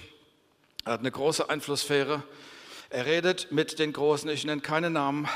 er 0.84 0.92
hat 0.92 1.00
eine 1.00 1.10
große 1.10 1.50
Einflusssphäre. 1.50 2.22
Er 2.90 3.04
redet 3.04 3.50
mit 3.50 3.80
den 3.80 3.92
Großen, 3.92 4.30
ich 4.30 4.44
nenne 4.44 4.62
keine 4.62 4.88
Namen, 4.88 5.28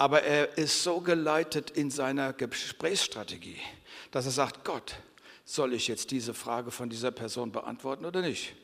aber 0.00 0.22
er 0.22 0.56
ist 0.56 0.82
so 0.82 1.02
geleitet 1.02 1.72
in 1.72 1.90
seiner 1.90 2.32
Gesprächsstrategie, 2.32 3.58
dass 4.10 4.24
er 4.24 4.32
sagt, 4.32 4.64
Gott, 4.64 4.94
soll 5.44 5.74
ich 5.74 5.88
jetzt 5.88 6.10
diese 6.10 6.32
Frage 6.32 6.70
von 6.70 6.88
dieser 6.88 7.10
Person 7.10 7.52
beantworten 7.52 8.06
oder 8.06 8.22
nicht? 8.22 8.54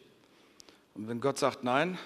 Und 0.94 1.10
wenn 1.10 1.20
Gott 1.20 1.38
sagt 1.38 1.62
nein, 1.62 1.98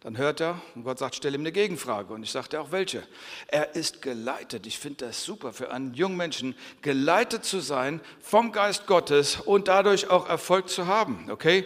dann 0.00 0.18
hört 0.18 0.40
er 0.40 0.60
und 0.74 0.82
Gott 0.82 0.98
sagt, 0.98 1.14
stell 1.14 1.36
ihm 1.36 1.42
eine 1.42 1.52
Gegenfrage. 1.52 2.12
Und 2.12 2.24
ich 2.24 2.32
sagte 2.32 2.60
auch 2.60 2.72
welche. 2.72 3.04
Er 3.46 3.76
ist 3.76 4.02
geleitet. 4.02 4.66
Ich 4.66 4.80
finde 4.80 5.06
das 5.06 5.24
super 5.24 5.52
für 5.52 5.70
einen 5.70 5.94
jungen 5.94 6.16
Menschen, 6.16 6.56
geleitet 6.82 7.44
zu 7.44 7.60
sein 7.60 8.00
vom 8.20 8.50
Geist 8.50 8.88
Gottes 8.88 9.36
und 9.36 9.68
dadurch 9.68 10.10
auch 10.10 10.28
Erfolg 10.28 10.68
zu 10.68 10.88
haben. 10.88 11.30
Okay? 11.30 11.64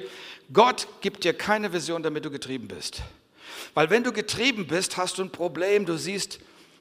Gott 0.52 0.86
gibt 1.00 1.24
dir 1.24 1.32
keine 1.32 1.72
Vision, 1.72 2.02
damit 2.02 2.26
du 2.26 2.30
getrieben 2.30 2.68
bist. 2.68 3.00
Weil 3.72 3.88
wenn 3.88 4.04
du 4.04 4.12
getrieben 4.12 4.66
bist, 4.66 4.98
hast 4.98 5.16
du 5.16 5.22
ein 5.22 5.30
Problem. 5.30 5.86
Du 5.86 5.96
siehst 5.96 6.38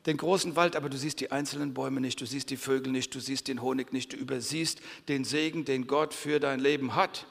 den 0.07 0.17
großen 0.17 0.55
Wald, 0.55 0.75
aber 0.75 0.89
du 0.89 0.97
siehst 0.97 1.19
die 1.19 1.31
einzelnen 1.31 1.75
Bäume 1.75 2.01
nicht, 2.01 2.19
du 2.19 2.25
siehst 2.25 2.49
die 2.49 2.57
Vögel 2.57 2.91
nicht, 2.91 3.13
du 3.13 3.19
siehst 3.19 3.47
den 3.47 3.61
Honig 3.61 3.93
nicht, 3.93 4.13
du 4.13 4.17
übersiehst 4.17 4.81
den 5.07 5.23
Segen, 5.23 5.65
den 5.65 5.85
Gott 5.85 6.15
für 6.15 6.39
dein 6.39 6.59
Leben 6.59 6.95
hat. 6.95 7.27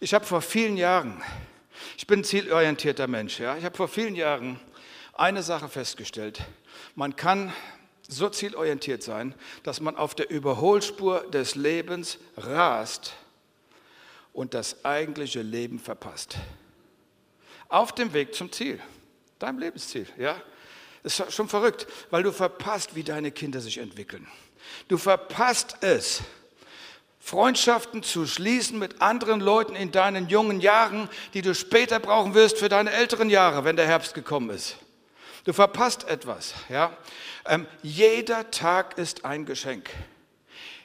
Ich 0.00 0.14
habe 0.14 0.24
vor 0.24 0.42
vielen 0.42 0.76
Jahren 0.76 1.22
ich 1.96 2.06
bin 2.06 2.20
ein 2.20 2.24
zielorientierter 2.24 3.06
Mensch. 3.06 3.40
Ja? 3.40 3.56
Ich 3.56 3.64
habe 3.64 3.76
vor 3.76 3.88
vielen 3.88 4.14
Jahren 4.14 4.60
eine 5.14 5.42
Sache 5.42 5.68
festgestellt. 5.68 6.42
Man 6.94 7.16
kann 7.16 7.52
so 8.08 8.28
zielorientiert 8.28 9.02
sein, 9.02 9.34
dass 9.62 9.80
man 9.80 9.96
auf 9.96 10.14
der 10.14 10.30
Überholspur 10.30 11.30
des 11.30 11.54
Lebens 11.54 12.18
rast 12.36 13.14
und 14.32 14.54
das 14.54 14.84
eigentliche 14.84 15.42
Leben 15.42 15.78
verpasst. 15.78 16.36
Auf 17.68 17.92
dem 17.92 18.12
Weg 18.12 18.34
zum 18.34 18.52
Ziel, 18.52 18.80
deinem 19.38 19.58
Lebensziel. 19.58 20.06
Ja? 20.18 20.40
Das 21.02 21.18
ist 21.18 21.32
schon 21.32 21.48
verrückt, 21.48 21.86
weil 22.10 22.22
du 22.22 22.32
verpasst, 22.32 22.94
wie 22.94 23.02
deine 23.02 23.32
Kinder 23.32 23.60
sich 23.60 23.78
entwickeln. 23.78 24.26
Du 24.88 24.98
verpasst 24.98 25.76
es, 25.80 26.22
Freundschaften 27.18 28.02
zu 28.02 28.26
schließen 28.26 28.78
mit 28.78 29.00
anderen 29.00 29.40
Leuten 29.40 29.76
in 29.76 29.92
deinen 29.92 30.28
jungen 30.28 30.60
Jahren, 30.60 31.08
die 31.34 31.42
du 31.42 31.54
später 31.54 32.00
brauchen 32.00 32.34
wirst 32.34 32.58
für 32.58 32.68
deine 32.68 32.90
älteren 32.90 33.30
Jahre, 33.30 33.64
wenn 33.64 33.76
der 33.76 33.86
Herbst 33.86 34.14
gekommen 34.14 34.50
ist. 34.50 34.76
Du 35.44 35.52
verpasst 35.52 36.08
etwas. 36.08 36.54
Ja? 36.68 36.96
Ähm, 37.46 37.66
jeder 37.82 38.50
Tag 38.50 38.98
ist 38.98 39.24
ein 39.24 39.46
Geschenk. 39.46 39.90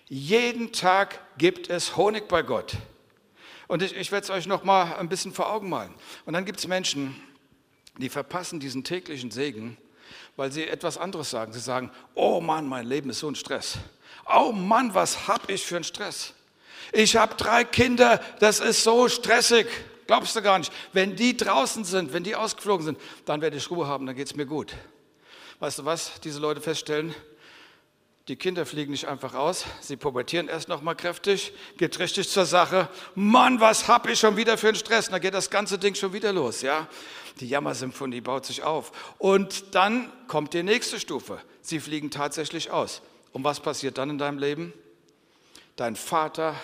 Jeden 0.07 0.71
Tag 0.71 1.19
gibt 1.37 1.69
es 1.69 1.97
Honig 1.97 2.27
bei 2.27 2.41
Gott. 2.41 2.73
Und 3.67 3.81
ich, 3.81 3.95
ich 3.95 4.11
werde 4.11 4.23
es 4.23 4.29
euch 4.29 4.47
noch 4.47 4.63
mal 4.63 4.95
ein 4.95 5.09
bisschen 5.09 5.33
vor 5.33 5.51
Augen 5.51 5.69
malen. 5.69 5.93
Und 6.25 6.33
dann 6.33 6.45
gibt 6.45 6.59
es 6.59 6.67
Menschen, 6.67 7.21
die 7.97 8.09
verpassen 8.09 8.59
diesen 8.59 8.83
täglichen 8.83 9.31
Segen, 9.31 9.77
weil 10.37 10.51
sie 10.51 10.65
etwas 10.65 10.97
anderes 10.97 11.29
sagen. 11.29 11.51
Sie 11.51 11.59
sagen, 11.59 11.91
oh 12.15 12.39
Mann, 12.39 12.65
mein 12.65 12.87
Leben 12.87 13.09
ist 13.09 13.19
so 13.19 13.29
ein 13.29 13.35
Stress 13.35 13.77
oh 14.33 14.51
Mann, 14.51 14.93
was 14.93 15.27
habe 15.27 15.51
ich 15.51 15.65
für 15.65 15.75
einen 15.75 15.83
Stress. 15.83 16.33
Ich 16.93 17.15
habe 17.15 17.35
drei 17.35 17.63
Kinder, 17.63 18.21
das 18.39 18.59
ist 18.59 18.83
so 18.83 19.09
stressig. 19.09 19.67
Glaubst 20.05 20.35
du 20.35 20.41
gar 20.41 20.57
nicht. 20.57 20.71
Wenn 20.93 21.15
die 21.15 21.35
draußen 21.35 21.83
sind, 21.83 22.13
wenn 22.13 22.23
die 22.23 22.35
ausgeflogen 22.35 22.85
sind, 22.85 22.99
dann 23.25 23.41
werde 23.41 23.57
ich 23.57 23.69
Ruhe 23.69 23.87
haben, 23.87 24.05
dann 24.05 24.15
geht 24.15 24.27
es 24.27 24.35
mir 24.35 24.45
gut. 24.45 24.73
Weißt 25.59 25.79
du 25.79 25.85
was 25.85 26.19
diese 26.21 26.39
Leute 26.39 26.61
feststellen? 26.61 27.13
Die 28.29 28.35
Kinder 28.35 28.65
fliegen 28.65 28.91
nicht 28.91 29.07
einfach 29.07 29.33
aus, 29.33 29.65
sie 29.79 29.95
pubertieren 29.95 30.49
erst 30.49 30.67
noch 30.67 30.81
mal 30.81 30.95
kräftig, 30.95 31.53
geht 31.77 31.97
richtig 31.99 32.29
zur 32.29 32.45
Sache. 32.45 32.89
Mann, 33.15 33.61
was 33.61 33.87
habe 33.87 34.11
ich 34.11 34.19
schon 34.19 34.35
wieder 34.35 34.57
für 34.57 34.67
einen 34.67 34.75
Stress? 34.75 35.09
Dann 35.09 35.21
geht 35.21 35.33
das 35.33 35.49
ganze 35.49 35.77
Ding 35.79 35.95
schon 35.95 36.11
wieder 36.11 36.33
los, 36.33 36.61
ja? 36.61 36.87
Die 37.39 37.47
Jammersymphonie 37.47 38.21
baut 38.21 38.45
sich 38.45 38.63
auf. 38.63 38.91
Und 39.17 39.75
dann 39.75 40.11
kommt 40.27 40.53
die 40.53 40.63
nächste 40.63 40.99
Stufe. 40.99 41.41
Sie 41.61 41.79
fliegen 41.79 42.11
tatsächlich 42.11 42.71
aus. 42.71 43.01
Und 43.33 43.43
was 43.43 43.59
passiert 43.59 43.97
dann 43.97 44.09
in 44.09 44.17
deinem 44.17 44.39
Leben? 44.39 44.73
Dein 45.75 45.95
Vater 45.95 46.55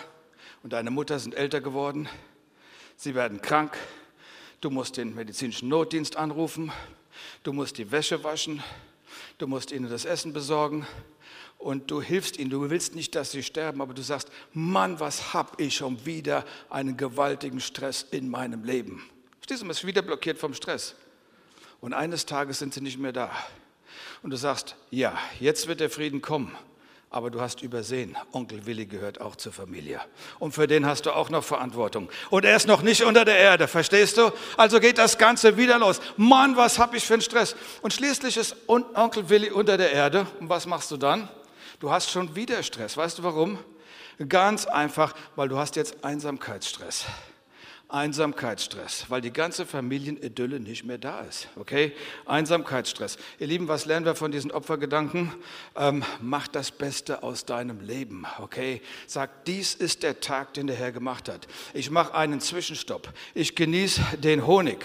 und 0.64 0.74
deine 0.74 0.90
Mutter 0.90 1.20
sind 1.20 1.36
älter 1.36 1.62
geworden. 1.62 2.10
Sie 2.96 3.16
werden 3.16 3.42
krank. 3.42 3.78
Du 4.62 4.70
musst 4.70 4.98
den 4.98 5.14
medizinischen 5.14 5.70
Notdienst 5.70 6.16
anrufen. 6.16 6.72
Du 7.44 7.54
musst 7.54 7.78
die 7.78 7.92
Wäsche 7.92 8.24
waschen. 8.24 8.64
Du 9.38 9.48
musst 9.48 9.72
ihnen 9.72 9.90
das 9.90 10.06
Essen 10.06 10.34
besorgen. 10.34 10.88
Und 11.58 11.92
du 11.92 12.02
hilfst 12.02 12.38
ihnen. 12.38 12.50
Du 12.50 12.70
willst 12.70 12.96
nicht, 12.96 13.14
dass 13.16 13.32
sie 13.32 13.44
sterben, 13.44 13.82
aber 13.82 13.94
du 13.94 14.02
sagst, 14.02 14.30
Mann, 14.54 15.00
was 15.00 15.34
habe 15.34 15.62
ich 15.62 15.76
schon 15.76 16.06
wieder 16.06 16.46
einen 16.70 16.98
gewaltigen 16.98 17.60
Stress 17.60 18.04
in 18.10 18.30
meinem 18.30 18.64
Leben. 18.64 19.04
Verstehst 19.44 19.62
du, 19.62 19.66
man 19.66 19.72
ist 19.72 19.86
wieder 19.86 20.02
blockiert 20.02 20.38
vom 20.38 20.54
Stress. 20.54 20.96
Und 21.82 21.94
eines 21.94 22.26
Tages 22.26 22.60
sind 22.60 22.74
sie 22.74 22.80
nicht 22.80 22.98
mehr 22.98 23.12
da 23.12 23.30
und 24.22 24.30
du 24.30 24.38
sagst, 24.38 24.78
ja, 24.90 25.20
jetzt 25.42 25.68
wird 25.68 25.82
der 25.82 25.90
Frieden 25.90 26.22
kommen. 26.22 26.56
Aber 27.10 27.30
du 27.30 27.42
hast 27.42 27.62
übersehen, 27.62 28.16
Onkel 28.32 28.66
Willi 28.66 28.86
gehört 28.86 29.20
auch 29.20 29.36
zur 29.36 29.52
Familie. 29.52 30.00
Und 30.40 30.54
für 30.54 30.66
den 30.66 30.86
hast 30.86 31.06
du 31.06 31.12
auch 31.12 31.30
noch 31.30 31.44
Verantwortung. 31.44 32.10
Und 32.30 32.46
er 32.46 32.56
ist 32.56 32.68
noch 32.68 32.84
nicht 32.84 33.04
unter 33.04 33.26
der 33.26 33.38
Erde, 33.38 33.68
verstehst 33.68 34.18
du? 34.18 34.32
Also 34.56 34.80
geht 34.80 34.98
das 34.98 35.18
Ganze 35.18 35.58
wieder 35.58 35.78
los. 35.78 36.00
Mann, 36.16 36.56
was 36.56 36.80
habe 36.80 36.96
ich 36.96 37.06
für 37.06 37.16
einen 37.16 37.22
Stress? 37.22 37.58
Und 37.82 37.92
schließlich 37.92 38.38
ist 38.38 38.56
Onkel 38.68 39.28
Willi 39.28 39.52
unter 39.52 39.76
der 39.76 39.92
Erde. 39.92 40.26
Und 40.40 40.48
was 40.48 40.66
machst 40.66 40.90
du 40.90 40.96
dann? 40.96 41.28
Du 41.82 41.92
hast 41.92 42.10
schon 42.10 42.34
wieder 42.34 42.64
Stress. 42.64 42.96
Weißt 42.96 43.20
du 43.20 43.24
warum? 43.24 43.60
Ganz 44.30 44.68
einfach, 44.68 45.14
weil 45.36 45.50
du 45.50 45.58
hast 45.58 45.76
jetzt 45.76 46.02
Einsamkeitsstress. 46.06 47.08
Einsamkeitsstress, 47.94 49.06
weil 49.10 49.22
die 49.22 49.32
ganze 49.32 49.68
Familienidylle 49.68 50.60
nicht 50.60 50.84
mehr 50.84 50.98
da 50.98 51.22
ist. 51.22 51.48
Okay? 51.56 51.94
Einsamkeitsstress. 52.26 53.18
Ihr 53.38 53.46
Lieben, 53.46 53.68
was 53.68 53.86
lernen 53.86 54.06
wir 54.08 54.16
von 54.16 54.32
diesen 54.32 54.52
Opfergedanken? 54.52 55.32
Ähm, 55.76 56.04
mach 56.20 56.48
das 56.48 56.72
Beste 56.72 57.22
aus 57.22 57.46
deinem 57.46 57.82
Leben. 57.82 58.26
Okay? 58.40 58.82
Sag, 59.06 59.46
dies 59.46 59.76
ist 59.76 60.02
der 60.02 60.20
Tag, 60.22 60.56
den 60.56 60.66
der 60.66 60.76
Herr 60.76 60.92
gemacht 60.92 61.30
hat. 61.30 61.48
Ich 61.76 61.92
mache 61.92 62.16
einen 62.16 62.42
Zwischenstopp. 62.42 63.14
Ich 63.36 63.56
genieße 63.56 64.02
den 64.18 64.48
Honig, 64.48 64.84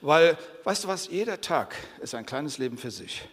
weil, 0.00 0.38
weißt 0.64 0.84
du 0.84 0.88
was? 0.88 1.08
Jeder 1.08 1.42
Tag 1.42 1.76
ist 2.00 2.14
ein 2.14 2.24
kleines 2.24 2.56
Leben 2.56 2.78
für 2.78 2.90
sich. 2.90 3.28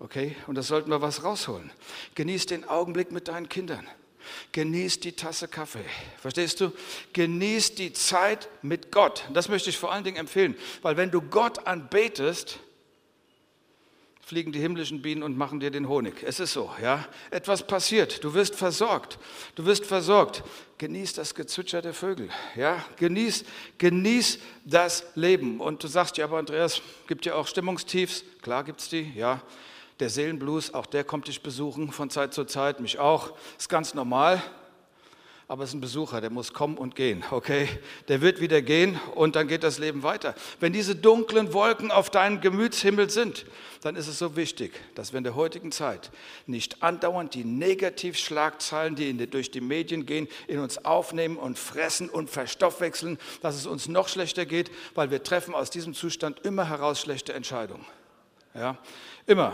Okay? 0.00 0.34
Und 0.48 0.56
das 0.56 0.66
sollten 0.66 0.90
wir 0.90 1.00
was 1.00 1.22
rausholen. 1.22 1.70
Genieß 2.16 2.46
den 2.46 2.68
Augenblick 2.68 3.12
mit 3.12 3.28
deinen 3.28 3.48
Kindern. 3.48 3.86
Genieß 4.52 5.00
die 5.00 5.12
Tasse 5.12 5.48
Kaffee. 5.48 5.84
Verstehst 6.20 6.60
du? 6.60 6.72
Genieß 7.12 7.74
die 7.74 7.92
Zeit 7.92 8.48
mit 8.62 8.92
Gott. 8.92 9.24
Das 9.32 9.48
möchte 9.48 9.70
ich 9.70 9.78
vor 9.78 9.92
allen 9.92 10.04
Dingen 10.04 10.16
empfehlen, 10.16 10.56
weil 10.82 10.96
wenn 10.96 11.10
du 11.10 11.20
Gott 11.20 11.66
anbetest, 11.66 12.58
fliegen 14.26 14.50
die 14.50 14.58
himmlischen 14.58 15.02
Bienen 15.02 15.22
und 15.22 15.38
machen 15.38 15.60
dir 15.60 15.70
den 15.70 15.88
Honig. 15.88 16.24
Es 16.24 16.40
ist 16.40 16.52
so, 16.52 16.68
ja. 16.82 17.06
Etwas 17.30 17.64
passiert. 17.64 18.24
Du 18.24 18.34
wirst 18.34 18.56
versorgt. 18.56 19.20
Du 19.54 19.64
wirst 19.66 19.86
versorgt. 19.86 20.42
Genieß 20.78 21.12
das 21.12 21.36
Gezwitscher 21.36 21.80
der 21.80 21.94
Vögel, 21.94 22.28
ja. 22.56 22.84
Genieß, 22.96 23.44
genieß 23.78 24.40
das 24.64 25.06
Leben. 25.14 25.60
Und 25.60 25.84
du 25.84 25.86
sagst, 25.86 26.16
ja, 26.16 26.24
aber 26.24 26.38
Andreas, 26.38 26.82
gibt 27.06 27.24
ja 27.24 27.36
auch 27.36 27.46
Stimmungstiefs. 27.46 28.24
Klar 28.42 28.64
gibt's 28.64 28.88
die, 28.88 29.12
ja. 29.14 29.40
Der 30.00 30.10
Seelenblues, 30.10 30.74
auch 30.74 30.86
der 30.86 31.04
kommt 31.04 31.28
dich 31.28 31.42
besuchen 31.42 31.90
von 31.90 32.10
Zeit 32.10 32.34
zu 32.34 32.44
Zeit, 32.44 32.80
mich 32.80 32.98
auch. 32.98 33.32
Ist 33.58 33.68
ganz 33.68 33.94
normal. 33.94 34.42
Aber 35.48 35.62
es 35.62 35.70
ist 35.70 35.74
ein 35.74 35.80
Besucher, 35.80 36.20
der 36.20 36.30
muss 36.30 36.52
kommen 36.52 36.76
und 36.76 36.96
gehen, 36.96 37.22
okay? 37.30 37.68
Der 38.08 38.20
wird 38.20 38.40
wieder 38.40 38.62
gehen 38.62 38.98
und 39.14 39.36
dann 39.36 39.46
geht 39.46 39.62
das 39.62 39.78
Leben 39.78 40.02
weiter. 40.02 40.34
Wenn 40.58 40.72
diese 40.72 40.96
dunklen 40.96 41.52
Wolken 41.52 41.92
auf 41.92 42.10
deinem 42.10 42.40
Gemütshimmel 42.40 43.10
sind, 43.10 43.46
dann 43.82 43.94
ist 43.94 44.08
es 44.08 44.18
so 44.18 44.34
wichtig, 44.34 44.72
dass 44.96 45.12
wir 45.12 45.18
in 45.18 45.24
der 45.24 45.36
heutigen 45.36 45.70
Zeit 45.70 46.10
nicht 46.48 46.82
andauernd 46.82 47.34
die 47.34 47.44
Negativschlagzeilen, 47.44 48.96
die 48.96 49.12
die, 49.12 49.30
durch 49.30 49.52
die 49.52 49.60
Medien 49.60 50.04
gehen, 50.04 50.26
in 50.48 50.58
uns 50.58 50.84
aufnehmen 50.84 51.36
und 51.36 51.60
fressen 51.60 52.08
und 52.08 52.28
verstoffwechseln, 52.28 53.16
dass 53.40 53.54
es 53.54 53.66
uns 53.66 53.86
noch 53.86 54.08
schlechter 54.08 54.46
geht, 54.46 54.72
weil 54.96 55.12
wir 55.12 55.22
treffen 55.22 55.54
aus 55.54 55.70
diesem 55.70 55.94
Zustand 55.94 56.44
immer 56.44 56.68
heraus 56.68 57.00
schlechte 57.00 57.34
Entscheidungen. 57.34 57.86
Ja, 58.52 58.78
immer. 59.26 59.52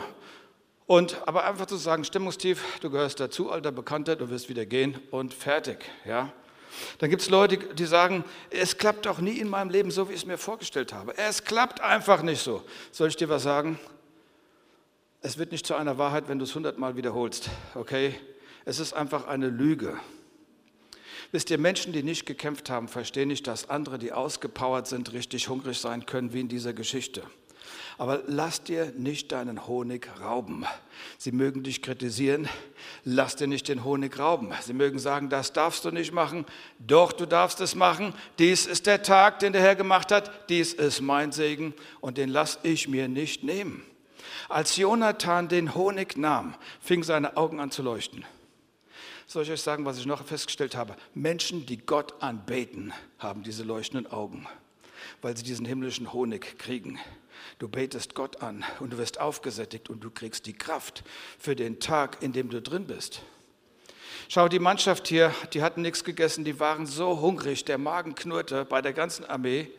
Und 0.93 1.27
aber 1.27 1.47
einfach 1.47 1.65
zu 1.65 1.77
sagen, 1.77 2.05
Stimmungstief, 2.05 2.79
du 2.83 2.91
gehörst 2.91 3.19
dazu, 3.19 3.51
alter 3.51 3.73
Bekannter, 3.73 4.15
du 4.15 4.29
wirst 4.29 4.51
wieder 4.51 4.67
gehen 4.67 5.01
und 5.11 5.33
fertig. 5.33 5.79
Ja? 6.05 6.31
Dann 6.99 7.09
gibt 7.09 7.23
es 7.23 7.31
Leute, 7.31 7.57
die 7.57 7.87
sagen, 7.87 8.27
es 8.51 8.77
klappt 8.77 9.07
doch 9.07 9.19
nie 9.19 9.39
in 9.39 9.49
meinem 9.49 9.71
Leben 9.71 9.91
so, 9.91 10.11
wie 10.11 10.13
ich 10.13 10.21
es 10.21 10.27
mir 10.27 10.37
vorgestellt 10.37 10.93
habe. 10.93 11.17
Es 11.17 11.45
klappt 11.45 11.81
einfach 11.81 12.21
nicht 12.21 12.43
so. 12.43 12.63
Soll 12.91 13.09
ich 13.09 13.17
dir 13.17 13.31
was 13.31 13.43
sagen? 13.43 13.79
Es 15.23 15.39
wird 15.39 15.51
nicht 15.51 15.67
zu 15.67 15.75
einer 15.75 15.97
Wahrheit, 15.97 16.29
wenn 16.29 16.39
du 16.39 16.45
es 16.45 16.55
hundertmal 16.55 16.95
wiederholst. 16.95 17.49
Okay? 17.75 18.15
Es 18.67 18.79
ist 18.79 18.93
einfach 18.93 19.27
eine 19.27 19.49
Lüge. 19.49 19.99
Wisst 21.31 21.49
ihr, 21.51 21.57
Menschen, 21.57 21.95
die 21.95 22.03
nicht 22.03 22.27
gekämpft 22.27 22.69
haben, 22.69 22.87
verstehen 22.87 23.29
nicht, 23.29 23.47
dass 23.47 23.71
andere, 23.71 23.99
die 23.99 24.13
ausgepowert 24.13 24.87
sind, 24.89 25.15
richtig 25.15 25.49
hungrig 25.49 25.79
sein 25.79 26.05
können, 26.05 26.35
wie 26.35 26.41
in 26.41 26.49
dieser 26.49 26.75
Geschichte. 26.75 27.23
Aber 27.99 28.23
lass 28.27 28.63
dir 28.63 28.93
nicht 28.97 29.33
deinen 29.33 29.67
Honig 29.67 30.09
rauben. 30.21 30.65
Sie 31.19 31.33
mögen 31.33 31.63
dich 31.63 31.83
kritisieren, 31.83 32.49
lass 33.05 33.37
dir 33.37 33.47
nicht 33.47 33.69
den 33.69 33.85
Honig 33.85 34.19
rauben. 34.19 34.53
Sie 34.61 34.73
mögen 34.73 34.99
sagen, 34.99 35.29
das 35.29 35.53
darfst 35.53 35.85
du 35.85 35.91
nicht 35.91 36.13
machen. 36.13 36.47
Doch, 36.79 37.13
du 37.13 37.27
darfst 37.27 37.61
es 37.61 37.75
machen. 37.75 38.15
Dies 38.39 38.67
ist 38.67 38.87
der 38.87 39.03
Tag, 39.03 39.39
den 39.39 39.53
der 39.53 39.63
Herr 39.63 39.77
gemacht 39.77 40.13
hat. 40.13 40.49
Dies 40.49 40.73
ist 40.73 41.01
mein 41.01 41.33
Segen 41.33 41.75
und 42.01 42.19
den 42.19 42.29
lass 42.29 42.59
ich 42.63 42.89
mir 42.89 43.09
nicht 43.09 43.45
nehmen. 43.45 43.83
Als 44.49 44.77
Jonathan 44.77 45.49
den 45.49 45.75
Honig 45.75 46.17
nahm, 46.17 46.55
fing 46.81 47.03
seine 47.03 47.37
Augen 47.37 47.61
an 47.61 47.71
zu 47.71 47.83
leuchten. 47.83 48.25
Soll 49.27 49.45
ich 49.45 49.51
euch 49.51 49.63
sagen, 49.63 49.87
was 49.87 49.99
ich 49.99 50.05
noch 50.05 50.25
festgestellt 50.27 50.77
habe? 50.77 50.95
Menschen, 51.15 51.65
die 51.65 51.79
Gott 51.79 52.23
anbeten, 52.23 52.93
haben 53.19 53.43
diese 53.43 53.63
leuchtenden 53.63 54.13
Augen, 54.13 54.47
weil 55.23 55.37
sie 55.37 55.43
diesen 55.43 55.65
himmlischen 55.65 56.13
Honig 56.13 56.59
kriegen. 56.59 56.99
Du 57.63 57.69
betest 57.69 58.17
Gott 58.17 58.43
an 58.43 58.65
und 58.81 58.93
du 58.93 58.99
wirst 58.99 59.21
aufgesättigt 59.21 59.89
und 59.89 60.03
du 60.03 60.11
kriegst 60.11 60.47
die 60.47 60.53
Kraft 60.53 61.05
für 61.39 61.55
den 61.55 61.79
Tag, 61.79 62.21
in 62.21 62.33
dem 62.33 62.51
du 62.51 62.61
drin 62.61 62.89
bist. 62.89 63.23
Schau, 64.29 64.49
die 64.49 64.59
Mannschaft 64.59 65.07
hier, 65.07 65.33
die 65.53 65.63
hatten 65.63 65.81
nichts 65.81 66.03
gegessen, 66.03 66.43
die 66.43 66.59
waren 66.59 66.87
so 66.87 67.21
hungrig, 67.21 67.65
der 67.65 67.79
Magen 67.79 68.17
knurrte 68.17 68.65
bei 68.65 68.83
der 68.83 68.93
ganzen 68.93 69.25
Armee, 69.27 69.71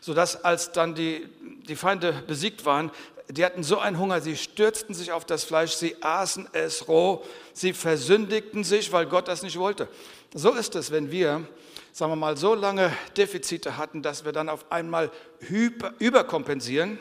sodass 0.00 0.42
als 0.42 0.72
dann 0.72 0.96
die, 0.96 1.28
die 1.68 1.76
Feinde 1.76 2.20
besiegt 2.26 2.64
waren, 2.64 2.90
die 3.28 3.44
hatten 3.44 3.62
so 3.62 3.78
einen 3.78 4.00
Hunger, 4.00 4.20
sie 4.20 4.36
stürzten 4.36 4.92
sich 4.92 5.12
auf 5.12 5.24
das 5.24 5.44
Fleisch, 5.44 5.74
sie 5.74 6.02
aßen 6.02 6.48
es 6.52 6.88
roh, 6.88 7.24
sie 7.52 7.74
versündigten 7.74 8.64
sich, 8.64 8.90
weil 8.90 9.06
Gott 9.06 9.28
das 9.28 9.44
nicht 9.44 9.56
wollte. 9.56 9.86
So 10.34 10.52
ist 10.54 10.74
es, 10.74 10.90
wenn 10.90 11.12
wir 11.12 11.46
sagen 11.92 12.12
wir 12.12 12.16
mal, 12.16 12.36
so 12.36 12.54
lange 12.54 12.92
Defizite 13.16 13.76
hatten, 13.76 14.02
dass 14.02 14.24
wir 14.24 14.32
dann 14.32 14.48
auf 14.48 14.70
einmal 14.70 15.10
überkompensieren 15.98 16.98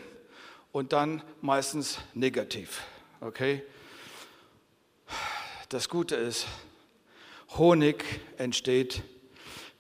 und 0.71 0.93
dann 0.93 1.21
meistens 1.41 1.99
negativ. 2.13 2.84
Okay? 3.21 3.63
Das 5.69 5.89
Gute 5.89 6.15
ist, 6.15 6.47
Honig 7.58 8.03
entsteht 8.38 9.03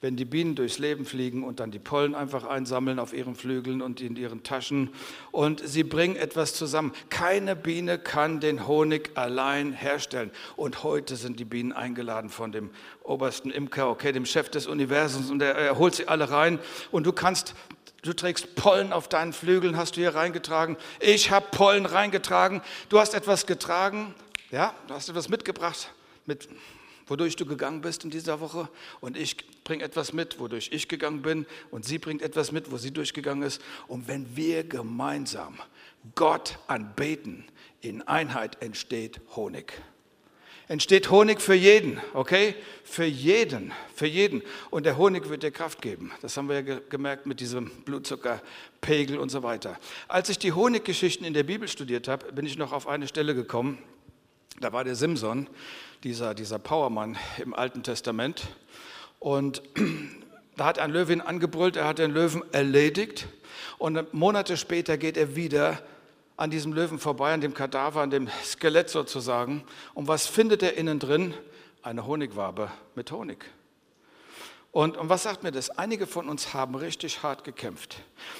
wenn 0.01 0.15
die 0.15 0.25
Bienen 0.25 0.55
durchs 0.55 0.79
Leben 0.79 1.05
fliegen 1.05 1.43
und 1.43 1.59
dann 1.59 1.71
die 1.71 1.79
Pollen 1.79 2.15
einfach 2.15 2.45
einsammeln 2.45 2.99
auf 2.99 3.13
ihren 3.13 3.35
Flügeln 3.35 3.81
und 3.81 3.99
in 3.99 4.15
ihren 4.15 4.43
Taschen 4.43 4.91
und 5.31 5.61
sie 5.67 5.83
bringen 5.83 6.15
etwas 6.15 6.53
zusammen. 6.53 6.93
Keine 7.09 7.55
Biene 7.55 7.99
kann 7.99 8.39
den 8.39 8.65
Honig 8.65 9.11
allein 9.15 9.73
herstellen. 9.73 10.31
Und 10.55 10.83
heute 10.83 11.17
sind 11.17 11.39
die 11.39 11.45
Bienen 11.45 11.73
eingeladen 11.73 12.29
von 12.29 12.53
dem 12.53 12.69
obersten 13.03 13.51
Imker, 13.51 13.89
okay, 13.89 14.13
dem 14.13 14.25
Chef 14.25 14.49
des 14.49 14.67
Universums 14.67 15.29
und 15.29 15.41
er, 15.41 15.55
er 15.55 15.77
holt 15.77 15.95
sie 15.95 16.07
alle 16.07 16.29
rein 16.31 16.59
und 16.91 17.05
du 17.05 17.11
kannst 17.11 17.53
Du 18.01 18.13
trägst 18.13 18.55
Pollen 18.55 18.93
auf 18.93 19.07
deinen 19.07 19.33
Flügeln, 19.33 19.77
hast 19.77 19.97
du 19.97 20.01
hier 20.01 20.15
reingetragen. 20.15 20.77
Ich 20.99 21.31
habe 21.31 21.47
Pollen 21.51 21.85
reingetragen. 21.85 22.61
Du 22.89 22.99
hast 22.99 23.13
etwas 23.13 23.45
getragen, 23.45 24.13
ja, 24.51 24.73
du 24.87 24.93
hast 24.93 25.09
etwas 25.09 25.29
mitgebracht 25.29 25.93
mit 26.25 26.47
wodurch 27.09 27.35
du 27.35 27.45
gegangen 27.45 27.81
bist 27.81 28.03
in 28.03 28.09
dieser 28.09 28.39
Woche 28.39 28.69
und 29.01 29.17
ich 29.17 29.35
bringe 29.63 29.83
etwas 29.83 30.13
mit, 30.13 30.39
wodurch 30.39 30.69
ich 30.71 30.87
gegangen 30.87 31.21
bin 31.21 31.45
und 31.71 31.85
sie 31.85 31.97
bringt 31.97 32.21
etwas 32.21 32.51
mit, 32.51 32.71
wo 32.71 32.77
sie 32.77 32.91
durchgegangen 32.91 33.43
ist. 33.43 33.61
Und 33.87 34.07
wenn 34.07 34.35
wir 34.35 34.63
gemeinsam 34.63 35.57
Gott 36.15 36.59
anbeten, 36.67 37.45
in 37.81 38.07
Einheit 38.07 38.61
entsteht 38.61 39.21
Honig. 39.35 39.81
Entsteht 40.69 41.09
Honig 41.09 41.41
für 41.41 41.55
jeden, 41.55 41.99
okay? 42.13 42.53
Für 42.83 43.03
jeden, 43.03 43.71
für 43.95 44.05
jeden. 44.05 44.43
Und 44.69 44.85
der 44.85 44.99
Honig 44.99 45.27
wird 45.27 45.41
dir 45.41 45.49
Kraft 45.49 45.81
geben. 45.81 46.11
Das 46.21 46.37
haben 46.37 46.47
wir 46.47 46.61
ja 46.61 46.79
gemerkt 46.91 47.25
mit 47.25 47.39
diesem 47.39 47.71
Blutzuckerpegel 47.85 49.17
und 49.17 49.29
so 49.29 49.41
weiter. 49.41 49.79
Als 50.07 50.29
ich 50.29 50.37
die 50.37 50.51
Honiggeschichten 50.51 51.25
in 51.25 51.33
der 51.33 51.41
Bibel 51.41 51.67
studiert 51.67 52.07
habe, 52.07 52.31
bin 52.33 52.45
ich 52.45 52.55
noch 52.55 52.71
auf 52.71 52.87
eine 52.87 53.07
Stelle 53.07 53.33
gekommen. 53.33 53.79
Da 54.59 54.71
war 54.71 54.83
der 54.83 54.93
Simson, 54.93 55.49
dieser, 56.03 56.35
dieser 56.35 56.59
Powermann 56.59 57.17
im 57.39 57.55
Alten 57.55 57.81
Testament. 57.81 58.43
Und 59.17 59.63
da 60.55 60.65
hat 60.65 60.77
ein 60.77 60.91
Löwe 60.91 61.13
ihn 61.13 61.21
angebrüllt, 61.21 61.77
er 61.77 61.87
hat 61.87 61.97
den 61.97 62.11
Löwen 62.11 62.43
erledigt. 62.51 63.27
Und 63.79 64.13
Monate 64.13 64.55
später 64.55 64.99
geht 64.99 65.17
er 65.17 65.35
wieder 65.35 65.81
an 66.39 66.49
diesem 66.49 66.71
Löwen 66.71 66.99
vorbei, 66.99 67.33
an 67.33 67.41
dem 67.41 67.53
Kadaver, 67.53 68.01
an 68.01 68.11
dem 68.11 68.29
Skelett 68.43 68.89
sozusagen. 68.89 69.65
Und 69.93 70.07
was 70.07 70.25
findet 70.25 70.63
er 70.63 70.77
innen 70.77 70.97
drin? 70.97 71.33
Eine 71.81 72.05
Honigwabe 72.05 72.71
mit 72.95 73.11
Honig. 73.11 73.45
Und, 74.71 74.95
und 74.95 75.09
was 75.09 75.23
sagt 75.23 75.43
mir 75.43 75.51
das? 75.51 75.69
Einige 75.71 76.07
von 76.07 76.29
uns 76.29 76.53
haben 76.53 76.75
richtig 76.75 77.23
hart 77.23 77.43
gekämpft. 77.43 77.97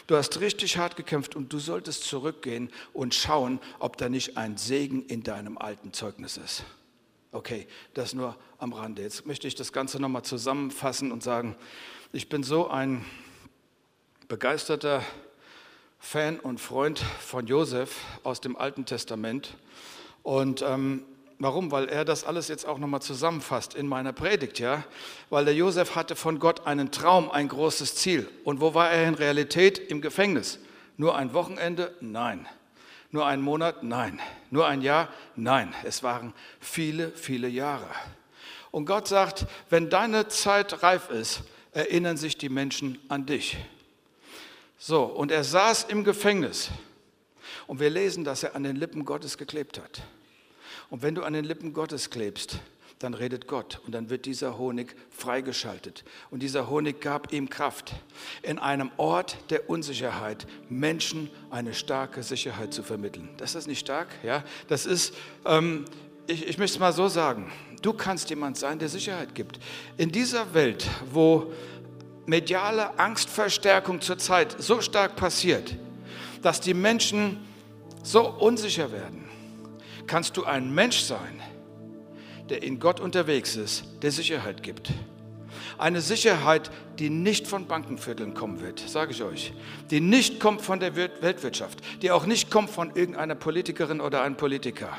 Du 0.07 0.15
hast 0.15 0.39
richtig 0.39 0.77
hart 0.77 0.95
gekämpft 0.95 1.35
und 1.35 1.51
du 1.51 1.59
solltest 1.59 2.03
zurückgehen 2.03 2.71
und 2.93 3.15
schauen, 3.15 3.59
ob 3.79 3.97
da 3.97 4.07
nicht 4.07 4.37
ein 4.37 4.55
Segen 4.55 5.05
in 5.07 5.23
deinem 5.23 5.57
alten 5.57 5.91
Zeugnis 5.91 6.37
ist. 6.37 6.63
Okay, 7.33 7.67
das 7.95 8.13
nur 8.13 8.37
am 8.59 8.71
Rande. 8.71 9.01
Jetzt 9.01 9.25
möchte 9.25 9.47
ich 9.47 9.55
das 9.55 9.73
Ganze 9.73 9.99
nochmal 9.99 10.23
zusammenfassen 10.23 11.11
und 11.11 11.21
sagen, 11.21 11.55
ich 12.13 12.29
bin 12.29 12.43
so 12.43 12.69
ein 12.69 13.05
begeisterter 14.29 15.03
Fan 15.99 16.39
und 16.39 16.59
Freund 16.59 16.99
von 16.99 17.45
Josef 17.45 17.97
aus 18.23 18.41
dem 18.41 18.55
Alten 18.55 18.85
Testament. 18.85 19.57
Und 20.23 20.61
ähm, 20.61 21.03
warum? 21.39 21.71
Weil 21.71 21.89
er 21.89 22.05
das 22.05 22.23
alles 22.23 22.47
jetzt 22.47 22.65
auch 22.65 22.77
nochmal 22.77 23.01
zusammenfasst 23.01 23.75
in 23.75 23.87
meiner 23.87 24.13
Predigt, 24.13 24.59
ja? 24.59 24.83
Weil 25.29 25.45
der 25.45 25.53
Josef 25.53 25.95
hatte 25.95 26.15
von 26.15 26.39
Gott 26.39 26.65
einen 26.65 26.91
Traum, 26.91 27.29
ein 27.29 27.49
großes 27.49 27.95
Ziel. 27.95 28.27
Und 28.43 28.61
wo 28.61 28.73
war 28.73 28.89
er 28.89 29.07
in 29.07 29.13
Realität? 29.13 29.77
Im 29.77 30.01
Gefängnis. 30.01 30.59
Nur 30.97 31.15
ein 31.15 31.33
Wochenende? 31.33 31.93
Nein. 31.99 32.47
Nur 33.11 33.25
ein 33.25 33.41
Monat? 33.41 33.83
Nein. 33.83 34.19
Nur 34.51 34.67
ein 34.67 34.81
Jahr? 34.81 35.09
Nein. 35.35 35.75
Es 35.83 36.01
waren 36.01 36.33
viele, 36.59 37.11
viele 37.11 37.49
Jahre. 37.49 37.87
Und 38.71 38.85
Gott 38.85 39.07
sagt, 39.07 39.47
wenn 39.69 39.89
deine 39.89 40.27
Zeit 40.27 40.81
reif 40.81 41.09
ist, 41.09 41.41
erinnern 41.71 42.17
sich 42.17 42.37
die 42.37 42.49
Menschen 42.49 42.99
an 43.09 43.25
dich. 43.25 43.57
So, 44.81 45.03
und 45.03 45.29
er 45.29 45.43
saß 45.43 45.87
im 45.89 46.05
Gefängnis. 46.05 46.69
Und 47.67 47.81
wir 47.81 47.89
lesen, 47.89 48.23
dass 48.23 48.43
er 48.43 48.55
an 48.55 48.63
den 48.63 48.77
Lippen 48.77 49.03
Gottes 49.03 49.37
geklebt 49.37 49.77
hat. 49.77 50.01
Und 50.89 51.01
wenn 51.01 51.13
du 51.15 51.23
an 51.23 51.33
den 51.33 51.43
Lippen 51.43 51.73
Gottes 51.73 52.09
klebst, 52.09 52.59
dann 52.97 53.13
redet 53.13 53.47
Gott 53.47 53.79
und 53.85 53.93
dann 53.93 54.09
wird 54.09 54.25
dieser 54.25 54.57
Honig 54.57 54.95
freigeschaltet. 55.09 56.03
Und 56.31 56.43
dieser 56.43 56.69
Honig 56.69 57.01
gab 57.01 57.31
ihm 57.31 57.49
Kraft, 57.49 57.93
in 58.41 58.57
einem 58.57 58.91
Ort 58.97 59.37
der 59.49 59.69
Unsicherheit 59.69 60.47
Menschen 60.69 61.29
eine 61.49 61.73
starke 61.73 62.23
Sicherheit 62.23 62.73
zu 62.73 62.81
vermitteln. 62.81 63.29
Das 63.37 63.55
ist 63.55 63.67
nicht 63.67 63.79
stark, 63.79 64.07
ja? 64.23 64.43
Das 64.67 64.85
ist, 64.85 65.13
ähm, 65.45 65.85
ich, 66.27 66.47
ich 66.47 66.57
möchte 66.57 66.75
es 66.75 66.79
mal 66.79 66.91
so 66.93 67.07
sagen, 67.07 67.51
du 67.81 67.93
kannst 67.93 68.29
jemand 68.29 68.57
sein, 68.57 68.79
der 68.79 68.89
Sicherheit 68.89 69.33
gibt. 69.35 69.59
In 69.97 70.11
dieser 70.11 70.53
Welt, 70.53 70.85
wo 71.11 71.53
mediale 72.29 72.97
Angstverstärkung 72.99 74.01
zurzeit 74.01 74.55
so 74.59 74.81
stark 74.81 75.15
passiert, 75.15 75.75
dass 76.41 76.61
die 76.61 76.73
Menschen 76.73 77.39
so 78.03 78.29
unsicher 78.29 78.91
werden, 78.91 79.25
kannst 80.07 80.37
du 80.37 80.45
ein 80.45 80.73
Mensch 80.73 80.99
sein, 80.99 81.41
der 82.49 82.63
in 82.63 82.79
Gott 82.79 82.99
unterwegs 82.99 83.55
ist, 83.55 83.83
der 84.01 84.11
Sicherheit 84.11 84.63
gibt. 84.63 84.91
Eine 85.77 86.01
Sicherheit, 86.01 86.71
die 86.99 87.09
nicht 87.09 87.47
von 87.47 87.67
Bankenvierteln 87.67 88.33
kommen 88.33 88.61
wird, 88.61 88.79
sage 88.79 89.11
ich 89.11 89.23
euch. 89.23 89.53
Die 89.91 90.01
nicht 90.01 90.39
kommt 90.39 90.61
von 90.61 90.79
der 90.79 90.95
Weltwirtschaft, 90.95 91.79
die 92.01 92.11
auch 92.11 92.25
nicht 92.25 92.51
kommt 92.51 92.69
von 92.69 92.95
irgendeiner 92.95 93.35
Politikerin 93.35 94.01
oder 94.01 94.21
einem 94.21 94.35
Politiker, 94.35 94.89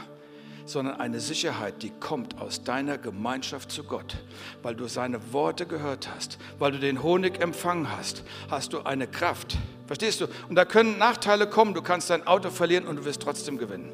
sondern 0.70 1.00
eine 1.00 1.20
Sicherheit, 1.20 1.82
die 1.82 1.90
kommt 1.90 2.40
aus 2.40 2.62
deiner 2.62 2.96
Gemeinschaft 2.96 3.70
zu 3.70 3.84
Gott. 3.84 4.16
Weil 4.62 4.74
du 4.74 4.86
seine 4.86 5.32
Worte 5.32 5.66
gehört 5.66 6.08
hast, 6.14 6.38
weil 6.58 6.72
du 6.72 6.78
den 6.78 7.02
Honig 7.02 7.40
empfangen 7.40 7.90
hast, 7.90 8.22
hast 8.50 8.72
du 8.72 8.82
eine 8.82 9.06
Kraft. 9.06 9.56
Verstehst 9.86 10.20
du? 10.20 10.26
Und 10.48 10.54
da 10.54 10.64
können 10.64 10.98
Nachteile 10.98 11.48
kommen. 11.48 11.74
Du 11.74 11.82
kannst 11.82 12.10
dein 12.10 12.26
Auto 12.26 12.50
verlieren 12.50 12.86
und 12.86 12.96
du 12.96 13.04
wirst 13.04 13.22
trotzdem 13.22 13.58
gewinnen. 13.58 13.92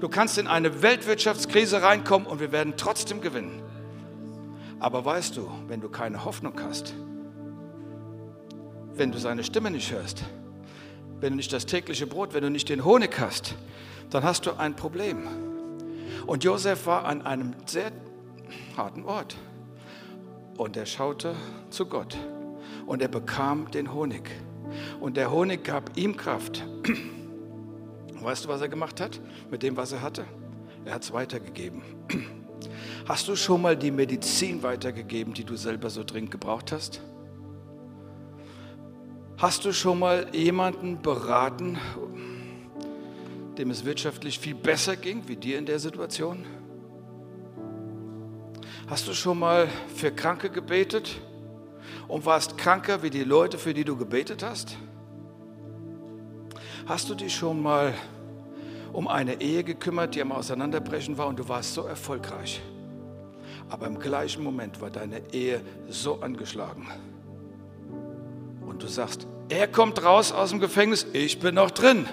Du 0.00 0.08
kannst 0.08 0.38
in 0.38 0.46
eine 0.46 0.82
Weltwirtschaftskrise 0.82 1.82
reinkommen 1.82 2.26
und 2.28 2.40
wir 2.40 2.52
werden 2.52 2.74
trotzdem 2.76 3.20
gewinnen. 3.20 3.60
Aber 4.78 5.04
weißt 5.04 5.36
du, 5.36 5.50
wenn 5.68 5.80
du 5.80 5.88
keine 5.88 6.24
Hoffnung 6.24 6.54
hast, 6.62 6.94
wenn 8.94 9.10
du 9.10 9.18
seine 9.18 9.42
Stimme 9.42 9.70
nicht 9.70 9.90
hörst, 9.92 10.22
wenn 11.20 11.32
du 11.32 11.36
nicht 11.36 11.52
das 11.52 11.66
tägliche 11.66 12.06
Brot, 12.06 12.34
wenn 12.34 12.42
du 12.42 12.50
nicht 12.50 12.68
den 12.68 12.84
Honig 12.84 13.18
hast, 13.18 13.54
dann 14.10 14.24
hast 14.24 14.46
du 14.46 14.52
ein 14.58 14.74
Problem. 14.74 15.51
Und 16.26 16.44
Josef 16.44 16.86
war 16.86 17.04
an 17.04 17.22
einem 17.22 17.54
sehr 17.66 17.92
harten 18.76 19.04
Ort. 19.04 19.36
Und 20.56 20.76
er 20.76 20.86
schaute 20.86 21.34
zu 21.70 21.86
Gott. 21.86 22.16
Und 22.86 23.02
er 23.02 23.08
bekam 23.08 23.70
den 23.70 23.92
Honig. 23.92 24.30
Und 25.00 25.16
der 25.16 25.30
Honig 25.30 25.64
gab 25.64 25.96
ihm 25.96 26.16
Kraft. 26.16 26.64
Weißt 28.20 28.44
du, 28.44 28.48
was 28.48 28.60
er 28.60 28.68
gemacht 28.68 29.00
hat 29.00 29.20
mit 29.50 29.62
dem, 29.62 29.76
was 29.76 29.92
er 29.92 30.02
hatte? 30.02 30.24
Er 30.84 30.94
hat 30.94 31.02
es 31.02 31.12
weitergegeben. 31.12 31.82
Hast 33.08 33.26
du 33.26 33.34
schon 33.34 33.62
mal 33.62 33.76
die 33.76 33.90
Medizin 33.90 34.62
weitergegeben, 34.62 35.34
die 35.34 35.44
du 35.44 35.56
selber 35.56 35.90
so 35.90 36.04
dringend 36.04 36.30
gebraucht 36.30 36.70
hast? 36.70 37.00
Hast 39.36 39.64
du 39.64 39.72
schon 39.72 39.98
mal 39.98 40.28
jemanden 40.32 41.02
beraten, 41.02 41.78
dem 43.58 43.70
es 43.70 43.84
wirtschaftlich 43.84 44.38
viel 44.38 44.54
besser 44.54 44.96
ging 44.96 45.22
wie 45.26 45.36
dir 45.36 45.58
in 45.58 45.66
der 45.66 45.78
Situation? 45.78 46.44
Hast 48.86 49.08
du 49.08 49.14
schon 49.14 49.38
mal 49.38 49.68
für 49.94 50.10
Kranke 50.10 50.50
gebetet 50.50 51.20
und 52.08 52.26
warst 52.26 52.58
kranker 52.58 53.02
wie 53.02 53.10
die 53.10 53.24
Leute, 53.24 53.58
für 53.58 53.74
die 53.74 53.84
du 53.84 53.96
gebetet 53.96 54.42
hast? 54.42 54.76
Hast 56.86 57.08
du 57.08 57.14
dich 57.14 57.34
schon 57.34 57.62
mal 57.62 57.94
um 58.92 59.08
eine 59.08 59.40
Ehe 59.40 59.64
gekümmert, 59.64 60.14
die 60.14 60.20
am 60.20 60.32
Auseinanderbrechen 60.32 61.16
war 61.16 61.28
und 61.28 61.38
du 61.38 61.48
warst 61.48 61.74
so 61.74 61.82
erfolgreich? 61.82 62.60
Aber 63.70 63.86
im 63.86 63.98
gleichen 63.98 64.42
Moment 64.42 64.80
war 64.80 64.90
deine 64.90 65.22
Ehe 65.32 65.62
so 65.88 66.20
angeschlagen. 66.20 66.88
Und 68.66 68.82
du 68.82 68.86
sagst, 68.86 69.26
er 69.48 69.68
kommt 69.68 70.02
raus 70.02 70.32
aus 70.32 70.50
dem 70.50 70.60
Gefängnis, 70.60 71.06
ich 71.12 71.38
bin 71.38 71.54
noch 71.54 71.70
drin. 71.70 72.06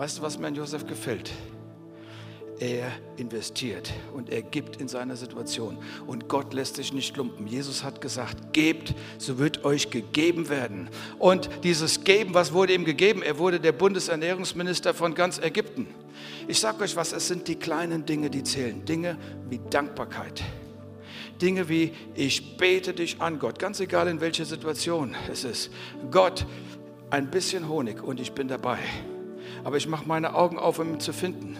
Weißt 0.00 0.16
du, 0.16 0.22
was 0.22 0.38
mir 0.38 0.46
an 0.46 0.54
Josef 0.54 0.86
gefällt? 0.86 1.30
Er 2.58 2.90
investiert 3.18 3.92
und 4.14 4.30
er 4.30 4.40
gibt 4.40 4.80
in 4.80 4.88
seiner 4.88 5.14
Situation. 5.14 5.76
Und 6.06 6.26
Gott 6.26 6.54
lässt 6.54 6.76
sich 6.76 6.94
nicht 6.94 7.18
lumpen. 7.18 7.46
Jesus 7.46 7.84
hat 7.84 8.00
gesagt, 8.00 8.54
gebt, 8.54 8.94
so 9.18 9.38
wird 9.38 9.62
euch 9.62 9.90
gegeben 9.90 10.48
werden. 10.48 10.88
Und 11.18 11.50
dieses 11.64 12.02
Geben, 12.02 12.32
was 12.32 12.54
wurde 12.54 12.72
ihm 12.72 12.86
gegeben? 12.86 13.22
Er 13.22 13.36
wurde 13.36 13.60
der 13.60 13.72
Bundesernährungsminister 13.72 14.94
von 14.94 15.14
ganz 15.14 15.38
Ägypten. 15.38 15.86
Ich 16.48 16.60
sage 16.60 16.82
euch 16.82 16.96
was, 16.96 17.12
es 17.12 17.28
sind 17.28 17.46
die 17.46 17.56
kleinen 17.56 18.06
Dinge, 18.06 18.30
die 18.30 18.42
zählen. 18.42 18.82
Dinge 18.86 19.18
wie 19.50 19.60
Dankbarkeit. 19.68 20.42
Dinge 21.42 21.68
wie, 21.68 21.92
ich 22.14 22.56
bete 22.56 22.94
dich 22.94 23.20
an, 23.20 23.38
Gott, 23.38 23.58
ganz 23.58 23.80
egal 23.80 24.08
in 24.08 24.22
welcher 24.22 24.46
Situation 24.46 25.14
es 25.30 25.44
ist. 25.44 25.70
Gott, 26.10 26.46
ein 27.10 27.30
bisschen 27.30 27.68
Honig 27.68 28.02
und 28.02 28.18
ich 28.18 28.32
bin 28.32 28.48
dabei. 28.48 28.78
Aber 29.64 29.76
ich 29.76 29.86
mache 29.86 30.06
meine 30.06 30.34
Augen 30.34 30.58
auf, 30.58 30.78
um 30.78 30.94
ihn 30.94 31.00
zu 31.00 31.12
finden. 31.12 31.56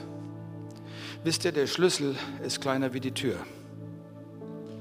Wisst 1.23 1.45
ihr, 1.45 1.53
der 1.53 1.67
Schlüssel 1.67 2.17
ist 2.45 2.61
kleiner 2.61 2.95
wie 2.95 3.01
die 3.01 3.13
Tür. 3.13 3.37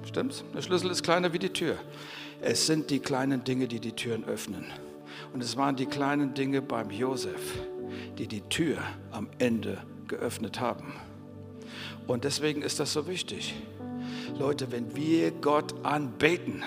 Stimmt's? 0.05 0.43
Der 0.55 0.61
Schlüssel 0.61 0.89
ist 0.89 1.03
kleiner 1.03 1.33
wie 1.33 1.39
die 1.39 1.49
Tür. 1.49 1.75
Es 2.41 2.65
sind 2.65 2.89
die 2.89 2.99
kleinen 2.99 3.43
Dinge, 3.43 3.67
die 3.67 3.79
die 3.79 3.91
Türen 3.91 4.23
öffnen. 4.23 4.65
Und 5.33 5.43
es 5.43 5.57
waren 5.57 5.75
die 5.75 5.85
kleinen 5.85 6.33
Dinge 6.33 6.61
beim 6.61 6.89
Josef, 6.89 7.59
die 8.17 8.27
die 8.27 8.41
Tür 8.41 8.77
am 9.11 9.27
Ende 9.37 9.79
geöffnet 10.07 10.59
haben. 10.59 10.93
Und 12.07 12.23
deswegen 12.23 12.61
ist 12.61 12.79
das 12.79 12.93
so 12.93 13.07
wichtig. 13.07 13.53
Leute, 14.39 14.71
wenn 14.71 14.95
wir 14.95 15.31
Gott 15.31 15.73
anbeten, 15.83 16.63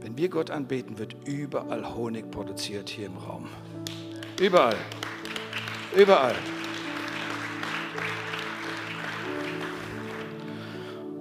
wenn 0.00 0.16
wir 0.16 0.30
Gott 0.30 0.50
anbeten, 0.50 0.98
wird 0.98 1.14
überall 1.26 1.94
Honig 1.94 2.30
produziert 2.30 2.88
hier 2.88 3.06
im 3.06 3.18
Raum. 3.18 3.48
Überall. 4.40 4.76
Überall. 5.96 6.34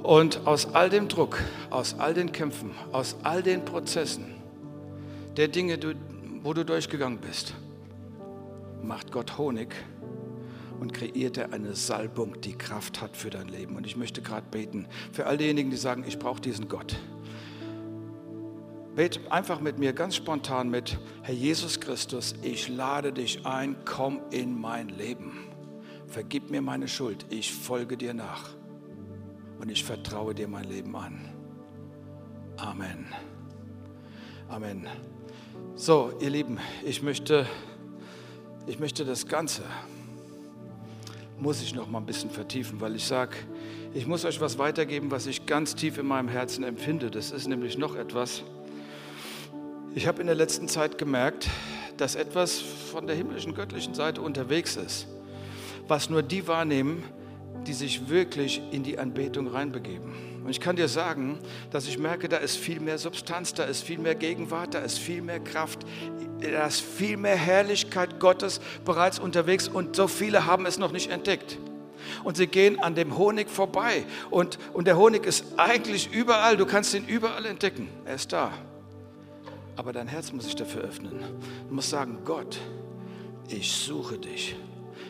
Und 0.03 0.47
aus 0.47 0.73
all 0.73 0.89
dem 0.89 1.07
Druck, 1.07 1.39
aus 1.69 1.95
all 1.99 2.13
den 2.13 2.31
Kämpfen, 2.31 2.71
aus 2.91 3.15
all 3.23 3.43
den 3.43 3.63
Prozessen, 3.63 4.33
der 5.37 5.47
Dinge, 5.47 5.77
wo 6.41 6.53
du 6.53 6.65
durchgegangen 6.65 7.19
bist, 7.19 7.53
macht 8.81 9.11
Gott 9.11 9.37
Honig 9.37 9.75
und 10.79 10.93
kreiert 10.93 11.37
er 11.37 11.53
eine 11.53 11.75
Salbung, 11.75 12.41
die 12.41 12.57
Kraft 12.57 13.01
hat 13.01 13.15
für 13.15 13.29
dein 13.29 13.47
Leben. 13.47 13.75
Und 13.75 13.85
ich 13.85 13.95
möchte 13.95 14.21
gerade 14.21 14.45
beten 14.49 14.87
für 15.11 15.27
all 15.27 15.37
diejenigen, 15.37 15.69
die 15.69 15.77
sagen, 15.77 16.03
ich 16.07 16.17
brauche 16.17 16.41
diesen 16.41 16.67
Gott. 16.67 16.95
Bet 18.95 19.31
einfach 19.31 19.61
mit 19.61 19.79
mir 19.79 19.93
ganz 19.93 20.17
spontan 20.17 20.69
mit, 20.69 20.99
Herr 21.21 21.33
Jesus 21.33 21.79
Christus, 21.79 22.35
ich 22.41 22.67
lade 22.67 23.13
dich 23.13 23.45
ein, 23.45 23.77
komm 23.85 24.19
in 24.31 24.59
mein 24.59 24.89
Leben. 24.89 25.45
Vergib 26.07 26.51
mir 26.51 26.61
meine 26.61 26.89
Schuld, 26.89 27.25
ich 27.29 27.53
folge 27.53 27.95
dir 27.95 28.13
nach 28.13 28.49
und 29.59 29.69
ich 29.69 29.85
vertraue 29.85 30.35
dir 30.35 30.49
mein 30.49 30.65
Leben 30.65 30.93
an. 30.95 31.29
Amen. 32.57 33.07
Amen. 34.49 34.87
So, 35.75 36.11
ihr 36.19 36.29
Lieben, 36.29 36.59
ich 36.83 37.01
möchte, 37.01 37.47
ich 38.67 38.77
möchte 38.77 39.05
das 39.05 39.25
Ganze, 39.25 39.63
muss 41.39 41.61
ich 41.61 41.73
noch 41.73 41.87
mal 41.87 41.99
ein 41.99 42.05
bisschen 42.05 42.29
vertiefen, 42.29 42.81
weil 42.81 42.95
ich 42.97 43.05
sage, 43.05 43.37
ich 43.93 44.05
muss 44.05 44.25
euch 44.25 44.41
was 44.41 44.57
weitergeben, 44.57 45.11
was 45.11 45.27
ich 45.27 45.45
ganz 45.45 45.75
tief 45.75 45.97
in 45.97 46.05
meinem 46.07 46.27
Herzen 46.27 46.65
empfinde. 46.65 47.09
Das 47.09 47.31
ist 47.31 47.47
nämlich 47.47 47.77
noch 47.77 47.95
etwas. 47.95 48.43
Ich 49.93 50.07
habe 50.07 50.21
in 50.21 50.27
der 50.27 50.37
letzten 50.37 50.69
Zeit 50.69 50.97
gemerkt, 50.97 51.49
dass 51.97 52.15
etwas 52.15 52.59
von 52.59 53.07
der 53.07 53.15
himmlischen, 53.15 53.53
göttlichen 53.53 53.93
Seite 53.93 54.21
unterwegs 54.21 54.77
ist, 54.77 55.05
was 55.89 56.09
nur 56.09 56.23
die 56.23 56.47
wahrnehmen, 56.47 57.03
die 57.67 57.73
sich 57.73 58.07
wirklich 58.07 58.61
in 58.71 58.83
die 58.83 58.97
Anbetung 58.97 59.47
reinbegeben. 59.47 60.13
Und 60.45 60.49
ich 60.49 60.61
kann 60.61 60.77
dir 60.77 60.87
sagen, 60.87 61.39
dass 61.71 61.87
ich 61.87 61.99
merke, 61.99 62.29
da 62.29 62.37
ist 62.37 62.55
viel 62.55 62.79
mehr 62.79 62.97
Substanz, 62.97 63.53
da 63.53 63.65
ist 63.65 63.83
viel 63.83 63.99
mehr 63.99 64.15
Gegenwart, 64.15 64.75
da 64.75 64.79
ist 64.79 64.97
viel 64.97 65.21
mehr 65.21 65.41
Kraft, 65.41 65.79
da 66.39 66.67
ist 66.67 66.79
viel 66.79 67.17
mehr 67.17 67.35
Herrlichkeit 67.35 68.17
Gottes 68.21 68.61
bereits 68.85 69.19
unterwegs 69.19 69.67
und 69.67 69.97
so 69.97 70.07
viele 70.07 70.45
haben 70.45 70.65
es 70.65 70.77
noch 70.79 70.93
nicht 70.93 71.11
entdeckt. 71.11 71.57
Und 72.23 72.37
sie 72.37 72.47
gehen 72.47 72.79
an 72.79 72.95
dem 72.95 73.17
Honig 73.17 73.49
vorbei. 73.49 74.05
Und, 74.29 74.57
und 74.71 74.87
der 74.87 74.97
Honig 74.97 75.25
ist 75.25 75.43
eigentlich 75.57 76.13
überall, 76.13 76.55
du 76.55 76.65
kannst 76.65 76.93
ihn 76.93 77.05
überall 77.05 77.45
entdecken. 77.45 77.89
Er 78.05 78.15
ist 78.15 78.31
da. 78.31 78.53
Aber 79.81 79.93
dein 79.93 80.07
Herz 80.07 80.31
muss 80.31 80.43
sich 80.43 80.55
dafür 80.55 80.81
öffnen. 80.81 81.23
Du 81.67 81.73
musst 81.73 81.89
sagen, 81.89 82.19
Gott, 82.23 82.59
ich 83.47 83.71
suche 83.71 84.19
dich. 84.19 84.55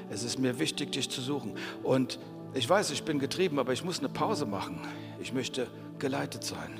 Es 0.10 0.24
ist 0.24 0.40
mir 0.40 0.60
wichtig, 0.60 0.94
dich 0.94 1.10
zu 1.10 1.20
suchen. 1.20 1.56
Und 1.84 2.20
ich 2.54 2.70
weiß, 2.70 2.92
ich 2.92 3.04
bin 3.04 3.20
getrieben, 3.20 3.60
aber 3.60 3.74
ich 3.74 3.84
muss 3.84 4.00
eine 4.00 4.08
Pause 4.08 4.46
machen. 4.46 4.80
Ich 5.20 5.34
möchte 5.34 5.68
geleitet 6.00 6.46
sein. 6.46 6.80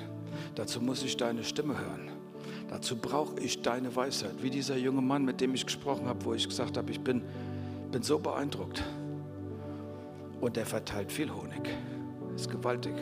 Dazu 0.54 0.80
muss 0.80 1.02
ich 1.02 1.18
deine 1.18 1.44
Stimme 1.44 1.78
hören. 1.78 2.10
Dazu 2.70 2.96
brauche 2.96 3.38
ich 3.38 3.60
deine 3.60 3.94
Weisheit. 3.94 4.42
Wie 4.42 4.48
dieser 4.48 4.78
junge 4.78 5.02
Mann, 5.02 5.26
mit 5.26 5.42
dem 5.42 5.52
ich 5.52 5.66
gesprochen 5.66 6.06
habe, 6.06 6.24
wo 6.24 6.32
ich 6.32 6.48
gesagt 6.48 6.78
habe, 6.78 6.90
ich 6.90 7.00
bin, 7.00 7.22
bin 7.90 8.02
so 8.02 8.18
beeindruckt. 8.18 8.82
Und 10.40 10.56
er 10.56 10.64
verteilt 10.64 11.12
viel 11.12 11.30
Honig. 11.30 11.68
Ist 12.34 12.50
gewaltig. 12.50 12.94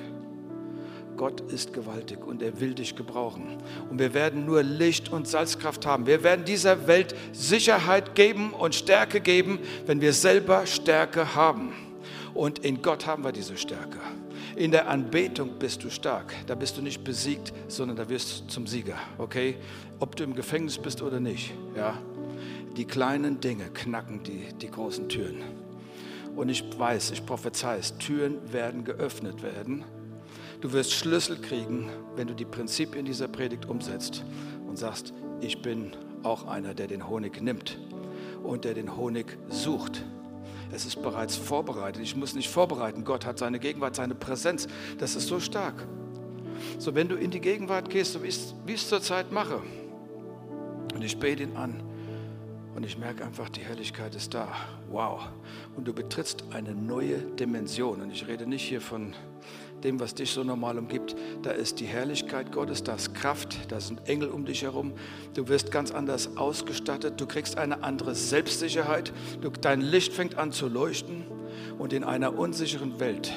Gott 1.20 1.42
ist 1.52 1.74
gewaltig 1.74 2.26
und 2.26 2.40
er 2.40 2.61
will 2.61 2.72
dich 2.72 2.96
gebrauchen. 2.96 3.59
Und 3.90 3.98
wir 3.98 4.14
werden 4.14 4.46
nur 4.46 4.62
Licht 4.62 5.12
und 5.12 5.28
Salzkraft 5.28 5.85
haben. 5.85 6.06
Wir 6.06 6.22
werden 6.22 6.46
dieser 6.46 6.87
Welt 6.87 7.14
Sicherheit 7.33 8.14
geben 8.14 8.54
und 8.54 8.74
Stärke 8.74 9.20
geben, 9.20 9.59
wenn 9.85 10.00
wir 10.00 10.14
selber 10.14 10.64
Stärke 10.64 11.35
haben. 11.35 11.74
Und 12.33 12.61
in 12.61 12.80
Gott 12.80 13.06
haben 13.06 13.22
wir 13.22 13.33
diese 13.33 13.59
Stärke. 13.59 13.98
In 14.56 14.70
der 14.70 14.88
Anbetung 14.88 15.59
bist 15.59 15.85
du 15.85 15.90
stark. 15.90 16.33
Da 16.46 16.54
bist 16.54 16.78
du 16.78 16.80
nicht 16.80 17.04
besiegt, 17.04 17.52
sondern 17.68 17.98
da 17.98 18.09
wirst 18.09 18.40
du 18.40 18.46
zum 18.46 18.66
Sieger. 18.66 18.96
Okay? 19.18 19.56
Ob 19.98 20.16
du 20.16 20.24
im 20.24 20.35
Gefängnis 20.35 20.78
bist 20.78 21.02
oder 21.02 21.20
nicht. 21.20 21.52
Ja? 21.76 21.98
Die 22.78 22.87
kleinen 22.87 23.42
Dinge 23.42 23.68
knacken 23.74 24.22
die, 24.22 24.54
die 24.59 24.70
großen 24.70 25.11
Türen. 25.11 25.42
Und 26.35 26.48
ich 26.48 26.64
weiß, 26.78 27.11
ich 27.11 27.26
prophezei 27.26 27.76
es, 27.76 27.98
Türen 27.98 28.38
werden 28.54 28.85
geöffnet 28.85 29.42
werden 29.42 29.85
Du 30.60 30.72
wirst 30.72 30.92
Schlüssel 30.92 31.40
kriegen, 31.40 31.88
wenn 32.16 32.26
du 32.26 32.34
die 32.34 32.44
Prinzipien 32.44 33.06
dieser 33.06 33.28
Predigt 33.28 33.66
umsetzt 33.66 34.24
und 34.66 34.78
sagst, 34.78 35.14
ich 35.40 35.62
bin 35.62 35.92
auch 36.22 36.46
einer, 36.46 36.74
der 36.74 36.86
den 36.86 37.08
Honig 37.08 37.40
nimmt 37.40 37.78
und 38.42 38.64
der 38.66 38.74
den 38.74 38.94
Honig 38.94 39.38
sucht. 39.48 40.04
Es 40.70 40.84
ist 40.84 41.02
bereits 41.02 41.34
vorbereitet. 41.34 42.02
Ich 42.02 42.14
muss 42.14 42.34
nicht 42.34 42.50
vorbereiten. 42.50 43.04
Gott 43.04 43.24
hat 43.24 43.38
seine 43.38 43.58
Gegenwart, 43.58 43.96
seine 43.96 44.14
Präsenz. 44.14 44.68
Das 44.98 45.16
ist 45.16 45.28
so 45.28 45.40
stark. 45.40 45.86
So, 46.78 46.94
wenn 46.94 47.08
du 47.08 47.16
in 47.16 47.30
die 47.30 47.40
Gegenwart 47.40 47.88
gehst, 47.88 48.12
so 48.12 48.22
wie 48.22 48.28
ich 48.28 48.54
es 48.74 48.88
zurzeit 48.88 49.32
mache, 49.32 49.62
und 50.94 51.02
ich 51.02 51.18
bete 51.18 51.42
ihn 51.42 51.56
an, 51.56 51.82
und 52.74 52.86
ich 52.86 52.98
merke 52.98 53.24
einfach, 53.24 53.48
die 53.48 53.62
Herrlichkeit 53.62 54.14
ist 54.14 54.32
da. 54.32 54.48
Wow. 54.90 55.28
Und 55.76 55.88
du 55.88 55.92
betrittst 55.92 56.44
eine 56.50 56.74
neue 56.74 57.18
Dimension. 57.18 58.00
Und 58.00 58.10
ich 58.10 58.26
rede 58.26 58.46
nicht 58.46 58.62
hier 58.62 58.80
von 58.80 59.14
dem, 59.84 60.00
was 60.00 60.14
dich 60.14 60.30
so 60.30 60.44
normal 60.44 60.78
umgibt. 60.78 61.16
Da 61.42 61.50
ist 61.50 61.80
die 61.80 61.86
Herrlichkeit 61.86 62.52
Gottes, 62.52 62.82
da 62.82 62.94
ist 62.94 63.14
Kraft, 63.14 63.56
da 63.68 63.80
sind 63.80 64.08
Engel 64.08 64.28
um 64.28 64.44
dich 64.44 64.62
herum. 64.62 64.92
Du 65.34 65.48
wirst 65.48 65.70
ganz 65.70 65.90
anders 65.90 66.36
ausgestattet, 66.36 67.20
du 67.20 67.26
kriegst 67.26 67.58
eine 67.58 67.82
andere 67.82 68.14
Selbstsicherheit, 68.14 69.12
du, 69.40 69.50
dein 69.50 69.80
Licht 69.80 70.12
fängt 70.12 70.36
an 70.36 70.52
zu 70.52 70.68
leuchten 70.68 71.24
und 71.78 71.92
in 71.92 72.04
einer 72.04 72.38
unsicheren 72.38 73.00
Welt 73.00 73.32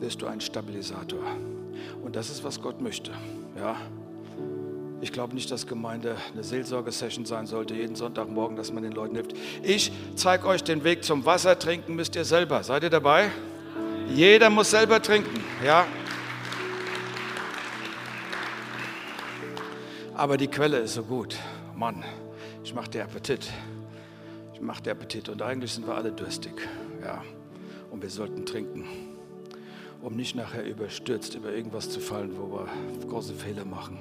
wirst 0.00 0.22
du 0.22 0.26
ein 0.26 0.40
Stabilisator. 0.40 1.24
Und 2.02 2.16
das 2.16 2.30
ist, 2.30 2.44
was 2.44 2.60
Gott 2.60 2.80
möchte. 2.80 3.12
Ja? 3.56 3.76
Ich 5.00 5.12
glaube 5.12 5.34
nicht, 5.34 5.50
dass 5.50 5.66
Gemeinde 5.66 6.16
eine 6.32 6.42
Seelsorgesession 6.42 7.26
sein 7.26 7.46
sollte, 7.46 7.74
jeden 7.74 7.96
Sonntagmorgen, 7.96 8.56
dass 8.56 8.72
man 8.72 8.82
den 8.82 8.92
Leuten 8.92 9.14
hilft. 9.14 9.34
Ich 9.62 9.92
zeige 10.14 10.46
euch 10.46 10.64
den 10.64 10.84
Weg 10.84 11.04
zum 11.04 11.24
Wasser 11.26 11.58
trinken, 11.58 11.94
müsst 11.94 12.16
ihr 12.16 12.24
selber. 12.24 12.62
Seid 12.62 12.82
ihr 12.82 12.90
dabei? 12.90 13.30
Jeder 14.14 14.50
muss 14.50 14.70
selber 14.70 15.02
trinken, 15.02 15.42
ja. 15.64 15.86
Aber 20.14 20.36
die 20.36 20.48
Quelle 20.48 20.78
ist 20.78 20.94
so 20.94 21.02
gut. 21.02 21.36
Mann, 21.74 22.02
ich 22.64 22.72
mache 22.72 22.88
dir 22.88 23.04
Appetit. 23.04 23.50
Ich 24.54 24.60
mache 24.60 24.82
dir 24.82 24.92
Appetit. 24.92 25.28
Und 25.28 25.42
eigentlich 25.42 25.72
sind 25.72 25.86
wir 25.86 25.94
alle 25.94 26.12
durstig, 26.12 26.54
ja. 27.02 27.22
Und 27.90 28.02
wir 28.02 28.10
sollten 28.10 28.46
trinken, 28.46 28.86
um 30.00 30.16
nicht 30.16 30.34
nachher 30.34 30.64
überstürzt 30.64 31.34
über 31.34 31.52
irgendwas 31.52 31.90
zu 31.90 32.00
fallen, 32.00 32.32
wo 32.38 32.50
wir 32.50 32.68
große 33.08 33.34
Fehler 33.34 33.64
machen. 33.64 33.98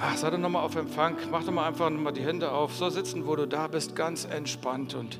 Ach, 0.00 0.16
sei 0.16 0.30
doch 0.30 0.38
nochmal 0.38 0.64
auf 0.64 0.74
Empfang. 0.74 1.16
Mach 1.30 1.44
doch 1.44 1.52
mal 1.52 1.68
einfach 1.68 1.88
nochmal 1.88 2.12
die 2.12 2.22
Hände 2.22 2.50
auf. 2.50 2.74
So 2.74 2.90
sitzen, 2.90 3.26
wo 3.26 3.36
du 3.36 3.46
da 3.46 3.68
bist, 3.68 3.94
ganz 3.94 4.24
entspannt 4.24 4.94
und 4.94 5.18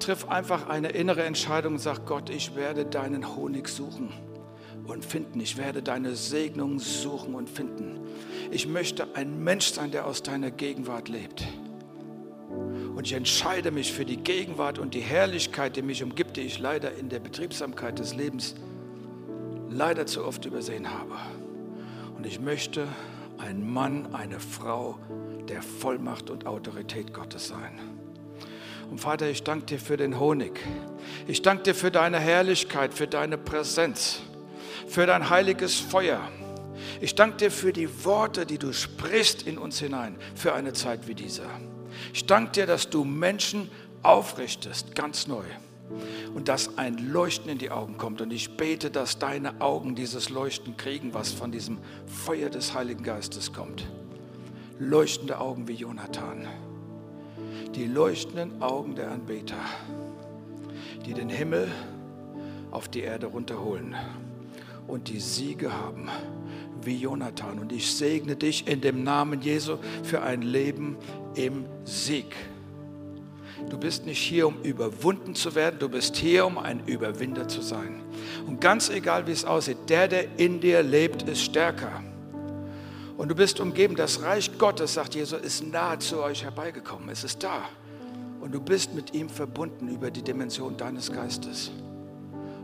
triff 0.00 0.28
einfach 0.28 0.68
eine 0.68 0.88
innere 0.88 1.22
Entscheidung 1.22 1.74
und 1.74 1.78
sag, 1.78 2.06
Gott, 2.06 2.30
ich 2.30 2.56
werde 2.56 2.84
deinen 2.84 3.36
Honig 3.36 3.68
suchen 3.68 4.12
und 4.86 5.04
finden. 5.04 5.40
Ich 5.40 5.56
werde 5.56 5.82
deine 5.82 6.16
Segnung 6.16 6.78
suchen 6.78 7.34
und 7.34 7.48
finden. 7.48 8.00
Ich 8.50 8.66
möchte 8.66 9.14
ein 9.14 9.42
Mensch 9.42 9.72
sein, 9.72 9.90
der 9.90 10.06
aus 10.06 10.22
deiner 10.22 10.50
Gegenwart 10.50 11.08
lebt. 11.08 11.46
Und 12.94 13.06
ich 13.06 13.12
entscheide 13.12 13.70
mich 13.70 13.92
für 13.92 14.04
die 14.04 14.16
Gegenwart 14.16 14.78
und 14.78 14.94
die 14.94 15.00
Herrlichkeit, 15.00 15.76
die 15.76 15.82
mich 15.82 16.02
umgibt, 16.02 16.36
die 16.36 16.42
ich 16.42 16.58
leider 16.58 16.94
in 16.94 17.08
der 17.08 17.20
Betriebsamkeit 17.20 17.98
des 17.98 18.14
Lebens 18.14 18.56
leider 19.70 20.06
zu 20.06 20.24
oft 20.24 20.44
übersehen 20.44 20.90
habe. 20.92 21.14
Und 22.16 22.26
ich 22.26 22.40
möchte 22.40 22.86
ein 23.38 23.72
Mann, 23.72 24.14
eine 24.14 24.40
Frau 24.40 24.98
der 25.48 25.62
Vollmacht 25.62 26.28
und 26.28 26.46
Autorität 26.46 27.14
Gottes 27.14 27.48
sein. 27.48 27.78
Und 28.90 28.98
Vater, 28.98 29.30
ich 29.30 29.44
danke 29.44 29.66
dir 29.66 29.78
für 29.78 29.96
den 29.96 30.18
Honig. 30.18 30.60
Ich 31.28 31.42
danke 31.42 31.62
dir 31.62 31.74
für 31.74 31.92
deine 31.92 32.18
Herrlichkeit, 32.18 32.92
für 32.92 33.06
deine 33.06 33.38
Präsenz, 33.38 34.20
für 34.88 35.06
dein 35.06 35.30
heiliges 35.30 35.76
Feuer. 35.76 36.20
Ich 37.00 37.14
danke 37.14 37.36
dir 37.36 37.50
für 37.52 37.72
die 37.72 38.04
Worte, 38.04 38.46
die 38.46 38.58
du 38.58 38.72
sprichst 38.72 39.46
in 39.46 39.58
uns 39.58 39.78
hinein, 39.78 40.16
für 40.34 40.54
eine 40.54 40.72
Zeit 40.72 41.06
wie 41.06 41.14
diese. 41.14 41.42
Ich 42.12 42.26
danke 42.26 42.52
dir, 42.52 42.66
dass 42.66 42.90
du 42.90 43.04
Menschen 43.04 43.70
aufrichtest, 44.02 44.94
ganz 44.96 45.28
neu 45.28 45.44
und 46.34 46.48
dass 46.48 46.76
ein 46.78 47.12
Leuchten 47.12 47.50
in 47.50 47.58
die 47.58 47.70
Augen 47.70 47.96
kommt. 47.96 48.20
Und 48.20 48.32
ich 48.32 48.56
bete, 48.56 48.90
dass 48.90 49.18
deine 49.18 49.60
Augen 49.60 49.94
dieses 49.94 50.30
Leuchten 50.30 50.76
kriegen, 50.76 51.14
was 51.14 51.32
von 51.32 51.52
diesem 51.52 51.78
Feuer 52.06 52.50
des 52.50 52.74
Heiligen 52.74 53.04
Geistes 53.04 53.52
kommt. 53.52 53.86
Leuchtende 54.78 55.38
Augen 55.38 55.68
wie 55.68 55.74
Jonathan. 55.74 56.48
Die 57.74 57.86
leuchtenden 57.86 58.62
Augen 58.62 58.94
der 58.96 59.10
Anbeter, 59.10 59.56
die 61.06 61.14
den 61.14 61.28
Himmel 61.28 61.68
auf 62.70 62.88
die 62.88 63.00
Erde 63.00 63.26
runterholen 63.26 63.94
und 64.86 65.08
die 65.08 65.20
Siege 65.20 65.72
haben 65.72 66.08
wie 66.82 66.96
Jonathan. 66.96 67.58
Und 67.58 67.72
ich 67.72 67.94
segne 67.94 68.36
dich 68.36 68.66
in 68.66 68.80
dem 68.80 69.04
Namen 69.04 69.40
Jesu 69.40 69.76
für 70.02 70.22
ein 70.22 70.42
Leben 70.42 70.96
im 71.34 71.64
Sieg. 71.84 72.34
Du 73.68 73.78
bist 73.78 74.06
nicht 74.06 74.20
hier, 74.20 74.48
um 74.48 74.62
überwunden 74.62 75.34
zu 75.34 75.54
werden, 75.54 75.76
du 75.78 75.88
bist 75.88 76.16
hier, 76.16 76.46
um 76.46 76.58
ein 76.58 76.82
Überwinder 76.86 77.46
zu 77.46 77.60
sein. 77.60 78.02
Und 78.46 78.60
ganz 78.60 78.88
egal, 78.88 79.26
wie 79.26 79.32
es 79.32 79.44
aussieht, 79.44 79.78
der, 79.88 80.08
der 80.08 80.38
in 80.38 80.60
dir 80.60 80.82
lebt, 80.82 81.22
ist 81.22 81.42
stärker. 81.42 82.02
Und 83.20 83.28
du 83.28 83.34
bist 83.34 83.60
umgeben, 83.60 83.96
das 83.96 84.22
Reich 84.22 84.56
Gottes, 84.56 84.94
sagt 84.94 85.14
Jesus, 85.14 85.38
ist 85.42 85.62
nahe 85.62 85.98
zu 85.98 86.22
euch 86.22 86.42
herbeigekommen, 86.42 87.10
es 87.10 87.22
ist 87.22 87.44
da. 87.44 87.68
Und 88.40 88.54
du 88.54 88.62
bist 88.62 88.94
mit 88.94 89.12
ihm 89.12 89.28
verbunden 89.28 89.88
über 89.88 90.10
die 90.10 90.22
Dimension 90.22 90.74
deines 90.78 91.12
Geistes. 91.12 91.70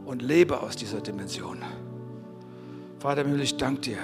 Und 0.07 0.23
lebe 0.23 0.59
aus 0.63 0.75
dieser 0.75 1.03
Dimension. 1.03 1.59
Vater 2.99 3.27
ich 3.39 3.59
danke 3.59 3.83
dir 3.83 3.99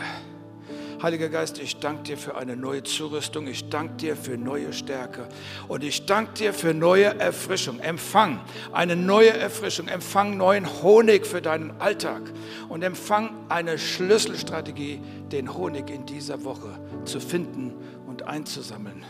Heiliger 1.03 1.31
Geist, 1.31 1.59
ich 1.59 1.81
danke 1.81 2.05
dir 2.05 2.17
für 2.17 2.37
eine 2.37 2.55
neue 2.55 2.85
Zurüstung. 2.85 3.49
Ich 3.49 3.69
danke 3.69 3.95
dir 3.97 4.17
für 4.17 4.38
neue 4.38 4.73
Stärke. 4.73 5.27
Und 5.67 5.83
ich 5.83 6.07
danke 6.07 6.35
dir 6.35 6.55
für 6.55 6.75
neue 6.75 7.19
Erfrischung. 7.19 7.81
Empfang 7.81 8.41
eine 8.71 8.95
neue 8.95 9.31
Erfrischung. 9.31 9.88
Empfang 9.88 10.37
neuen 10.37 10.65
Honig 10.81 11.27
für 11.27 11.43
deinen 11.43 11.73
Alltag. 11.81 12.23
Und 12.69 12.85
empfang 12.85 13.31
eine 13.49 13.79
Schlüsselstrategie, 13.79 15.01
den 15.33 15.53
Honig 15.53 15.91
in 15.91 16.07
dieser 16.07 16.45
Woche 16.45 16.79
zu 17.05 17.19
finden 17.19 17.75
und 18.07 18.23
einzusammeln. 18.29 19.05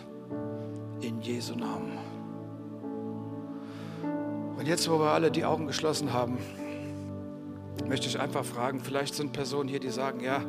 In 1.02 1.20
Jesu 1.20 1.54
Namen. 1.54 1.98
Und 4.56 4.66
jetzt, 4.66 4.88
wo 4.88 4.98
wir 4.98 5.10
alle 5.10 5.30
die 5.30 5.44
Augen 5.44 5.66
geschlossen 5.66 6.14
haben, 6.14 6.38
möchte 7.86 8.06
ich 8.06 8.18
einfach 8.18 8.44
fragen, 8.44 8.80
vielleicht 8.80 9.14
sind 9.14 9.32
Personen 9.32 9.68
hier, 9.68 9.80
die 9.80 9.90
sagen, 9.90 10.20
ja, 10.20 10.42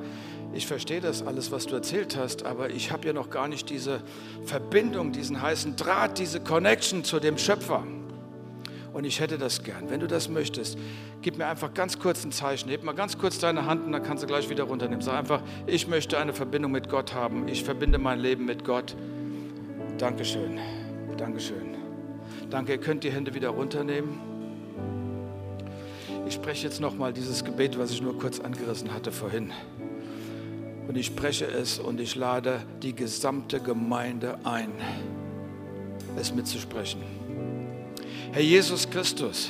ich 0.54 0.68
verstehe 0.68 1.02
das 1.02 1.26
alles, 1.26 1.52
was 1.52 1.66
du 1.66 1.76
erzählt 1.76 2.16
hast, 2.16 2.46
aber 2.46 2.70
ich 2.70 2.92
habe 2.92 3.08
ja 3.08 3.14
noch 3.14 3.30
gar 3.30 3.48
nicht 3.48 3.70
diese 3.70 4.02
Verbindung, 4.46 5.12
diesen 5.12 5.42
heißen 5.42 5.76
Draht, 5.76 6.20
diese 6.20 6.40
Connection 6.40 7.04
zu 7.04 7.20
dem 7.20 7.38
Schöpfer. 7.38 7.84
Und 8.94 9.06
ich 9.06 9.20
hätte 9.20 9.40
das 9.40 9.64
gern. 9.64 9.90
Wenn 9.90 10.00
du 10.00 10.08
das 10.08 10.30
möchtest, 10.30 10.78
gib 11.24 11.40
mir 11.40 11.48
einfach 11.48 11.74
ganz 11.74 11.98
kurz 11.98 12.24
ein 12.24 12.32
Zeichen. 12.32 12.70
Heb 12.70 12.84
mal 12.84 12.94
ganz 12.94 13.18
kurz 13.18 13.40
deine 13.40 13.66
Hand 13.66 13.86
und 13.86 13.92
dann 13.92 14.04
kannst 14.04 14.22
du 14.22 14.28
gleich 14.28 14.50
wieder 14.50 14.66
runternehmen. 14.66 15.02
Sag 15.02 15.16
einfach, 15.16 15.42
ich 15.66 15.88
möchte 15.88 16.20
eine 16.20 16.34
Verbindung 16.34 16.72
mit 16.72 16.90
Gott 16.90 17.16
haben. 17.16 17.48
Ich 17.48 17.64
verbinde 17.64 17.98
mein 17.98 18.20
Leben 18.20 18.46
mit 18.46 18.64
Gott. 18.64 18.96
Dankeschön. 19.98 20.60
Dankeschön. 21.18 21.76
Danke, 22.52 22.74
ihr 22.74 22.78
könnt 22.78 23.04
die 23.04 23.12
Hände 23.12 23.34
wieder 23.34 23.50
runternehmen. 23.50 24.20
Ich 26.28 26.36
spreche 26.36 26.68
jetzt 26.68 26.80
nochmal 26.80 27.12
dieses 27.14 27.44
Gebet, 27.44 27.80
was 27.80 27.90
ich 27.90 28.02
nur 28.02 28.18
kurz 28.20 28.40
angerissen 28.40 28.94
hatte 28.94 29.12
vorhin. 29.12 29.52
Und 30.88 30.98
ich 30.98 31.06
spreche 31.08 31.46
es 31.46 31.80
und 31.80 32.00
ich 32.00 32.16
lade 32.16 32.62
die 32.82 32.94
gesamte 32.94 33.60
Gemeinde 33.60 34.38
ein, 34.44 34.72
es 36.18 36.34
mitzusprechen. 36.34 37.02
Herr 38.32 38.42
Jesus 38.42 38.90
Christus, 38.90 39.50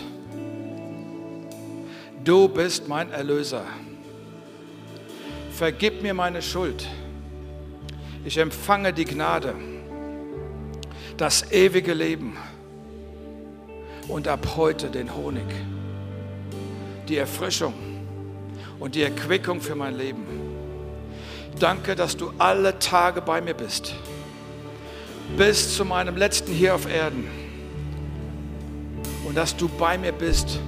du 2.23 2.47
bist 2.47 2.87
mein 2.87 3.11
Erlöser. 3.11 3.65
Vergib 5.51 6.01
mir 6.01 6.13
meine 6.13 6.41
Schuld. 6.41 6.87
Ich 8.25 8.37
empfange 8.37 8.93
die 8.93 9.05
Gnade, 9.05 9.55
das 11.17 11.51
ewige 11.51 11.93
Leben 11.93 12.37
und 14.07 14.27
ab 14.27 14.55
heute 14.55 14.89
den 14.89 15.15
Honig, 15.15 15.45
die 17.07 17.17
Erfrischung 17.17 17.73
und 18.79 18.95
die 18.95 19.03
Erquickung 19.03 19.61
für 19.61 19.75
mein 19.75 19.97
Leben. 19.97 20.42
Danke, 21.59 21.95
dass 21.95 22.17
du 22.17 22.31
alle 22.37 22.79
Tage 22.79 23.21
bei 23.21 23.41
mir 23.41 23.53
bist, 23.53 23.93
bis 25.37 25.75
zu 25.75 25.85
meinem 25.85 26.17
letzten 26.17 26.51
hier 26.51 26.75
auf 26.75 26.91
Erden. 26.91 27.27
Und 29.25 29.37
dass 29.37 29.55
du 29.55 29.67
bei 29.67 29.97
mir 29.97 30.11
bist 30.11 30.59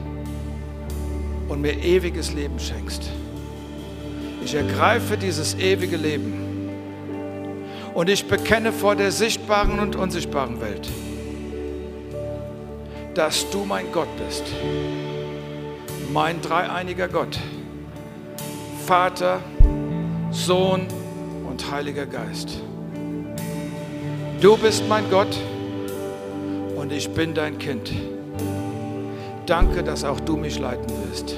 und 1.47 1.61
mir 1.61 1.73
ewiges 1.83 2.33
Leben 2.33 2.59
schenkst. 2.59 3.03
Ich 4.43 4.53
ergreife 4.53 5.17
dieses 5.17 5.55
ewige 5.55 5.97
Leben. 5.97 6.45
Und 7.93 8.09
ich 8.09 8.27
bekenne 8.27 8.71
vor 8.71 8.95
der 8.95 9.11
sichtbaren 9.11 9.79
und 9.79 9.95
unsichtbaren 9.95 10.59
Welt, 10.59 10.87
dass 13.13 13.49
du 13.49 13.63
mein 13.63 13.91
Gott 13.93 14.09
bist, 14.17 14.43
mein 16.11 16.41
dreieiniger 16.41 17.07
Gott, 17.07 17.39
Vater, 18.85 19.39
Sohn 20.35 20.85
und 21.49 21.71
Heiliger 21.71 22.05
Geist. 22.05 22.61
Du 24.41 24.57
bist 24.57 24.83
mein 24.89 25.09
Gott 25.09 25.35
und 26.75 26.91
ich 26.91 27.09
bin 27.09 27.33
dein 27.33 27.57
Kind. 27.57 27.91
Danke, 29.45 29.81
dass 29.81 30.03
auch 30.03 30.19
du 30.19 30.35
mich 30.35 30.59
leiten 30.59 30.91
wirst. 31.07 31.37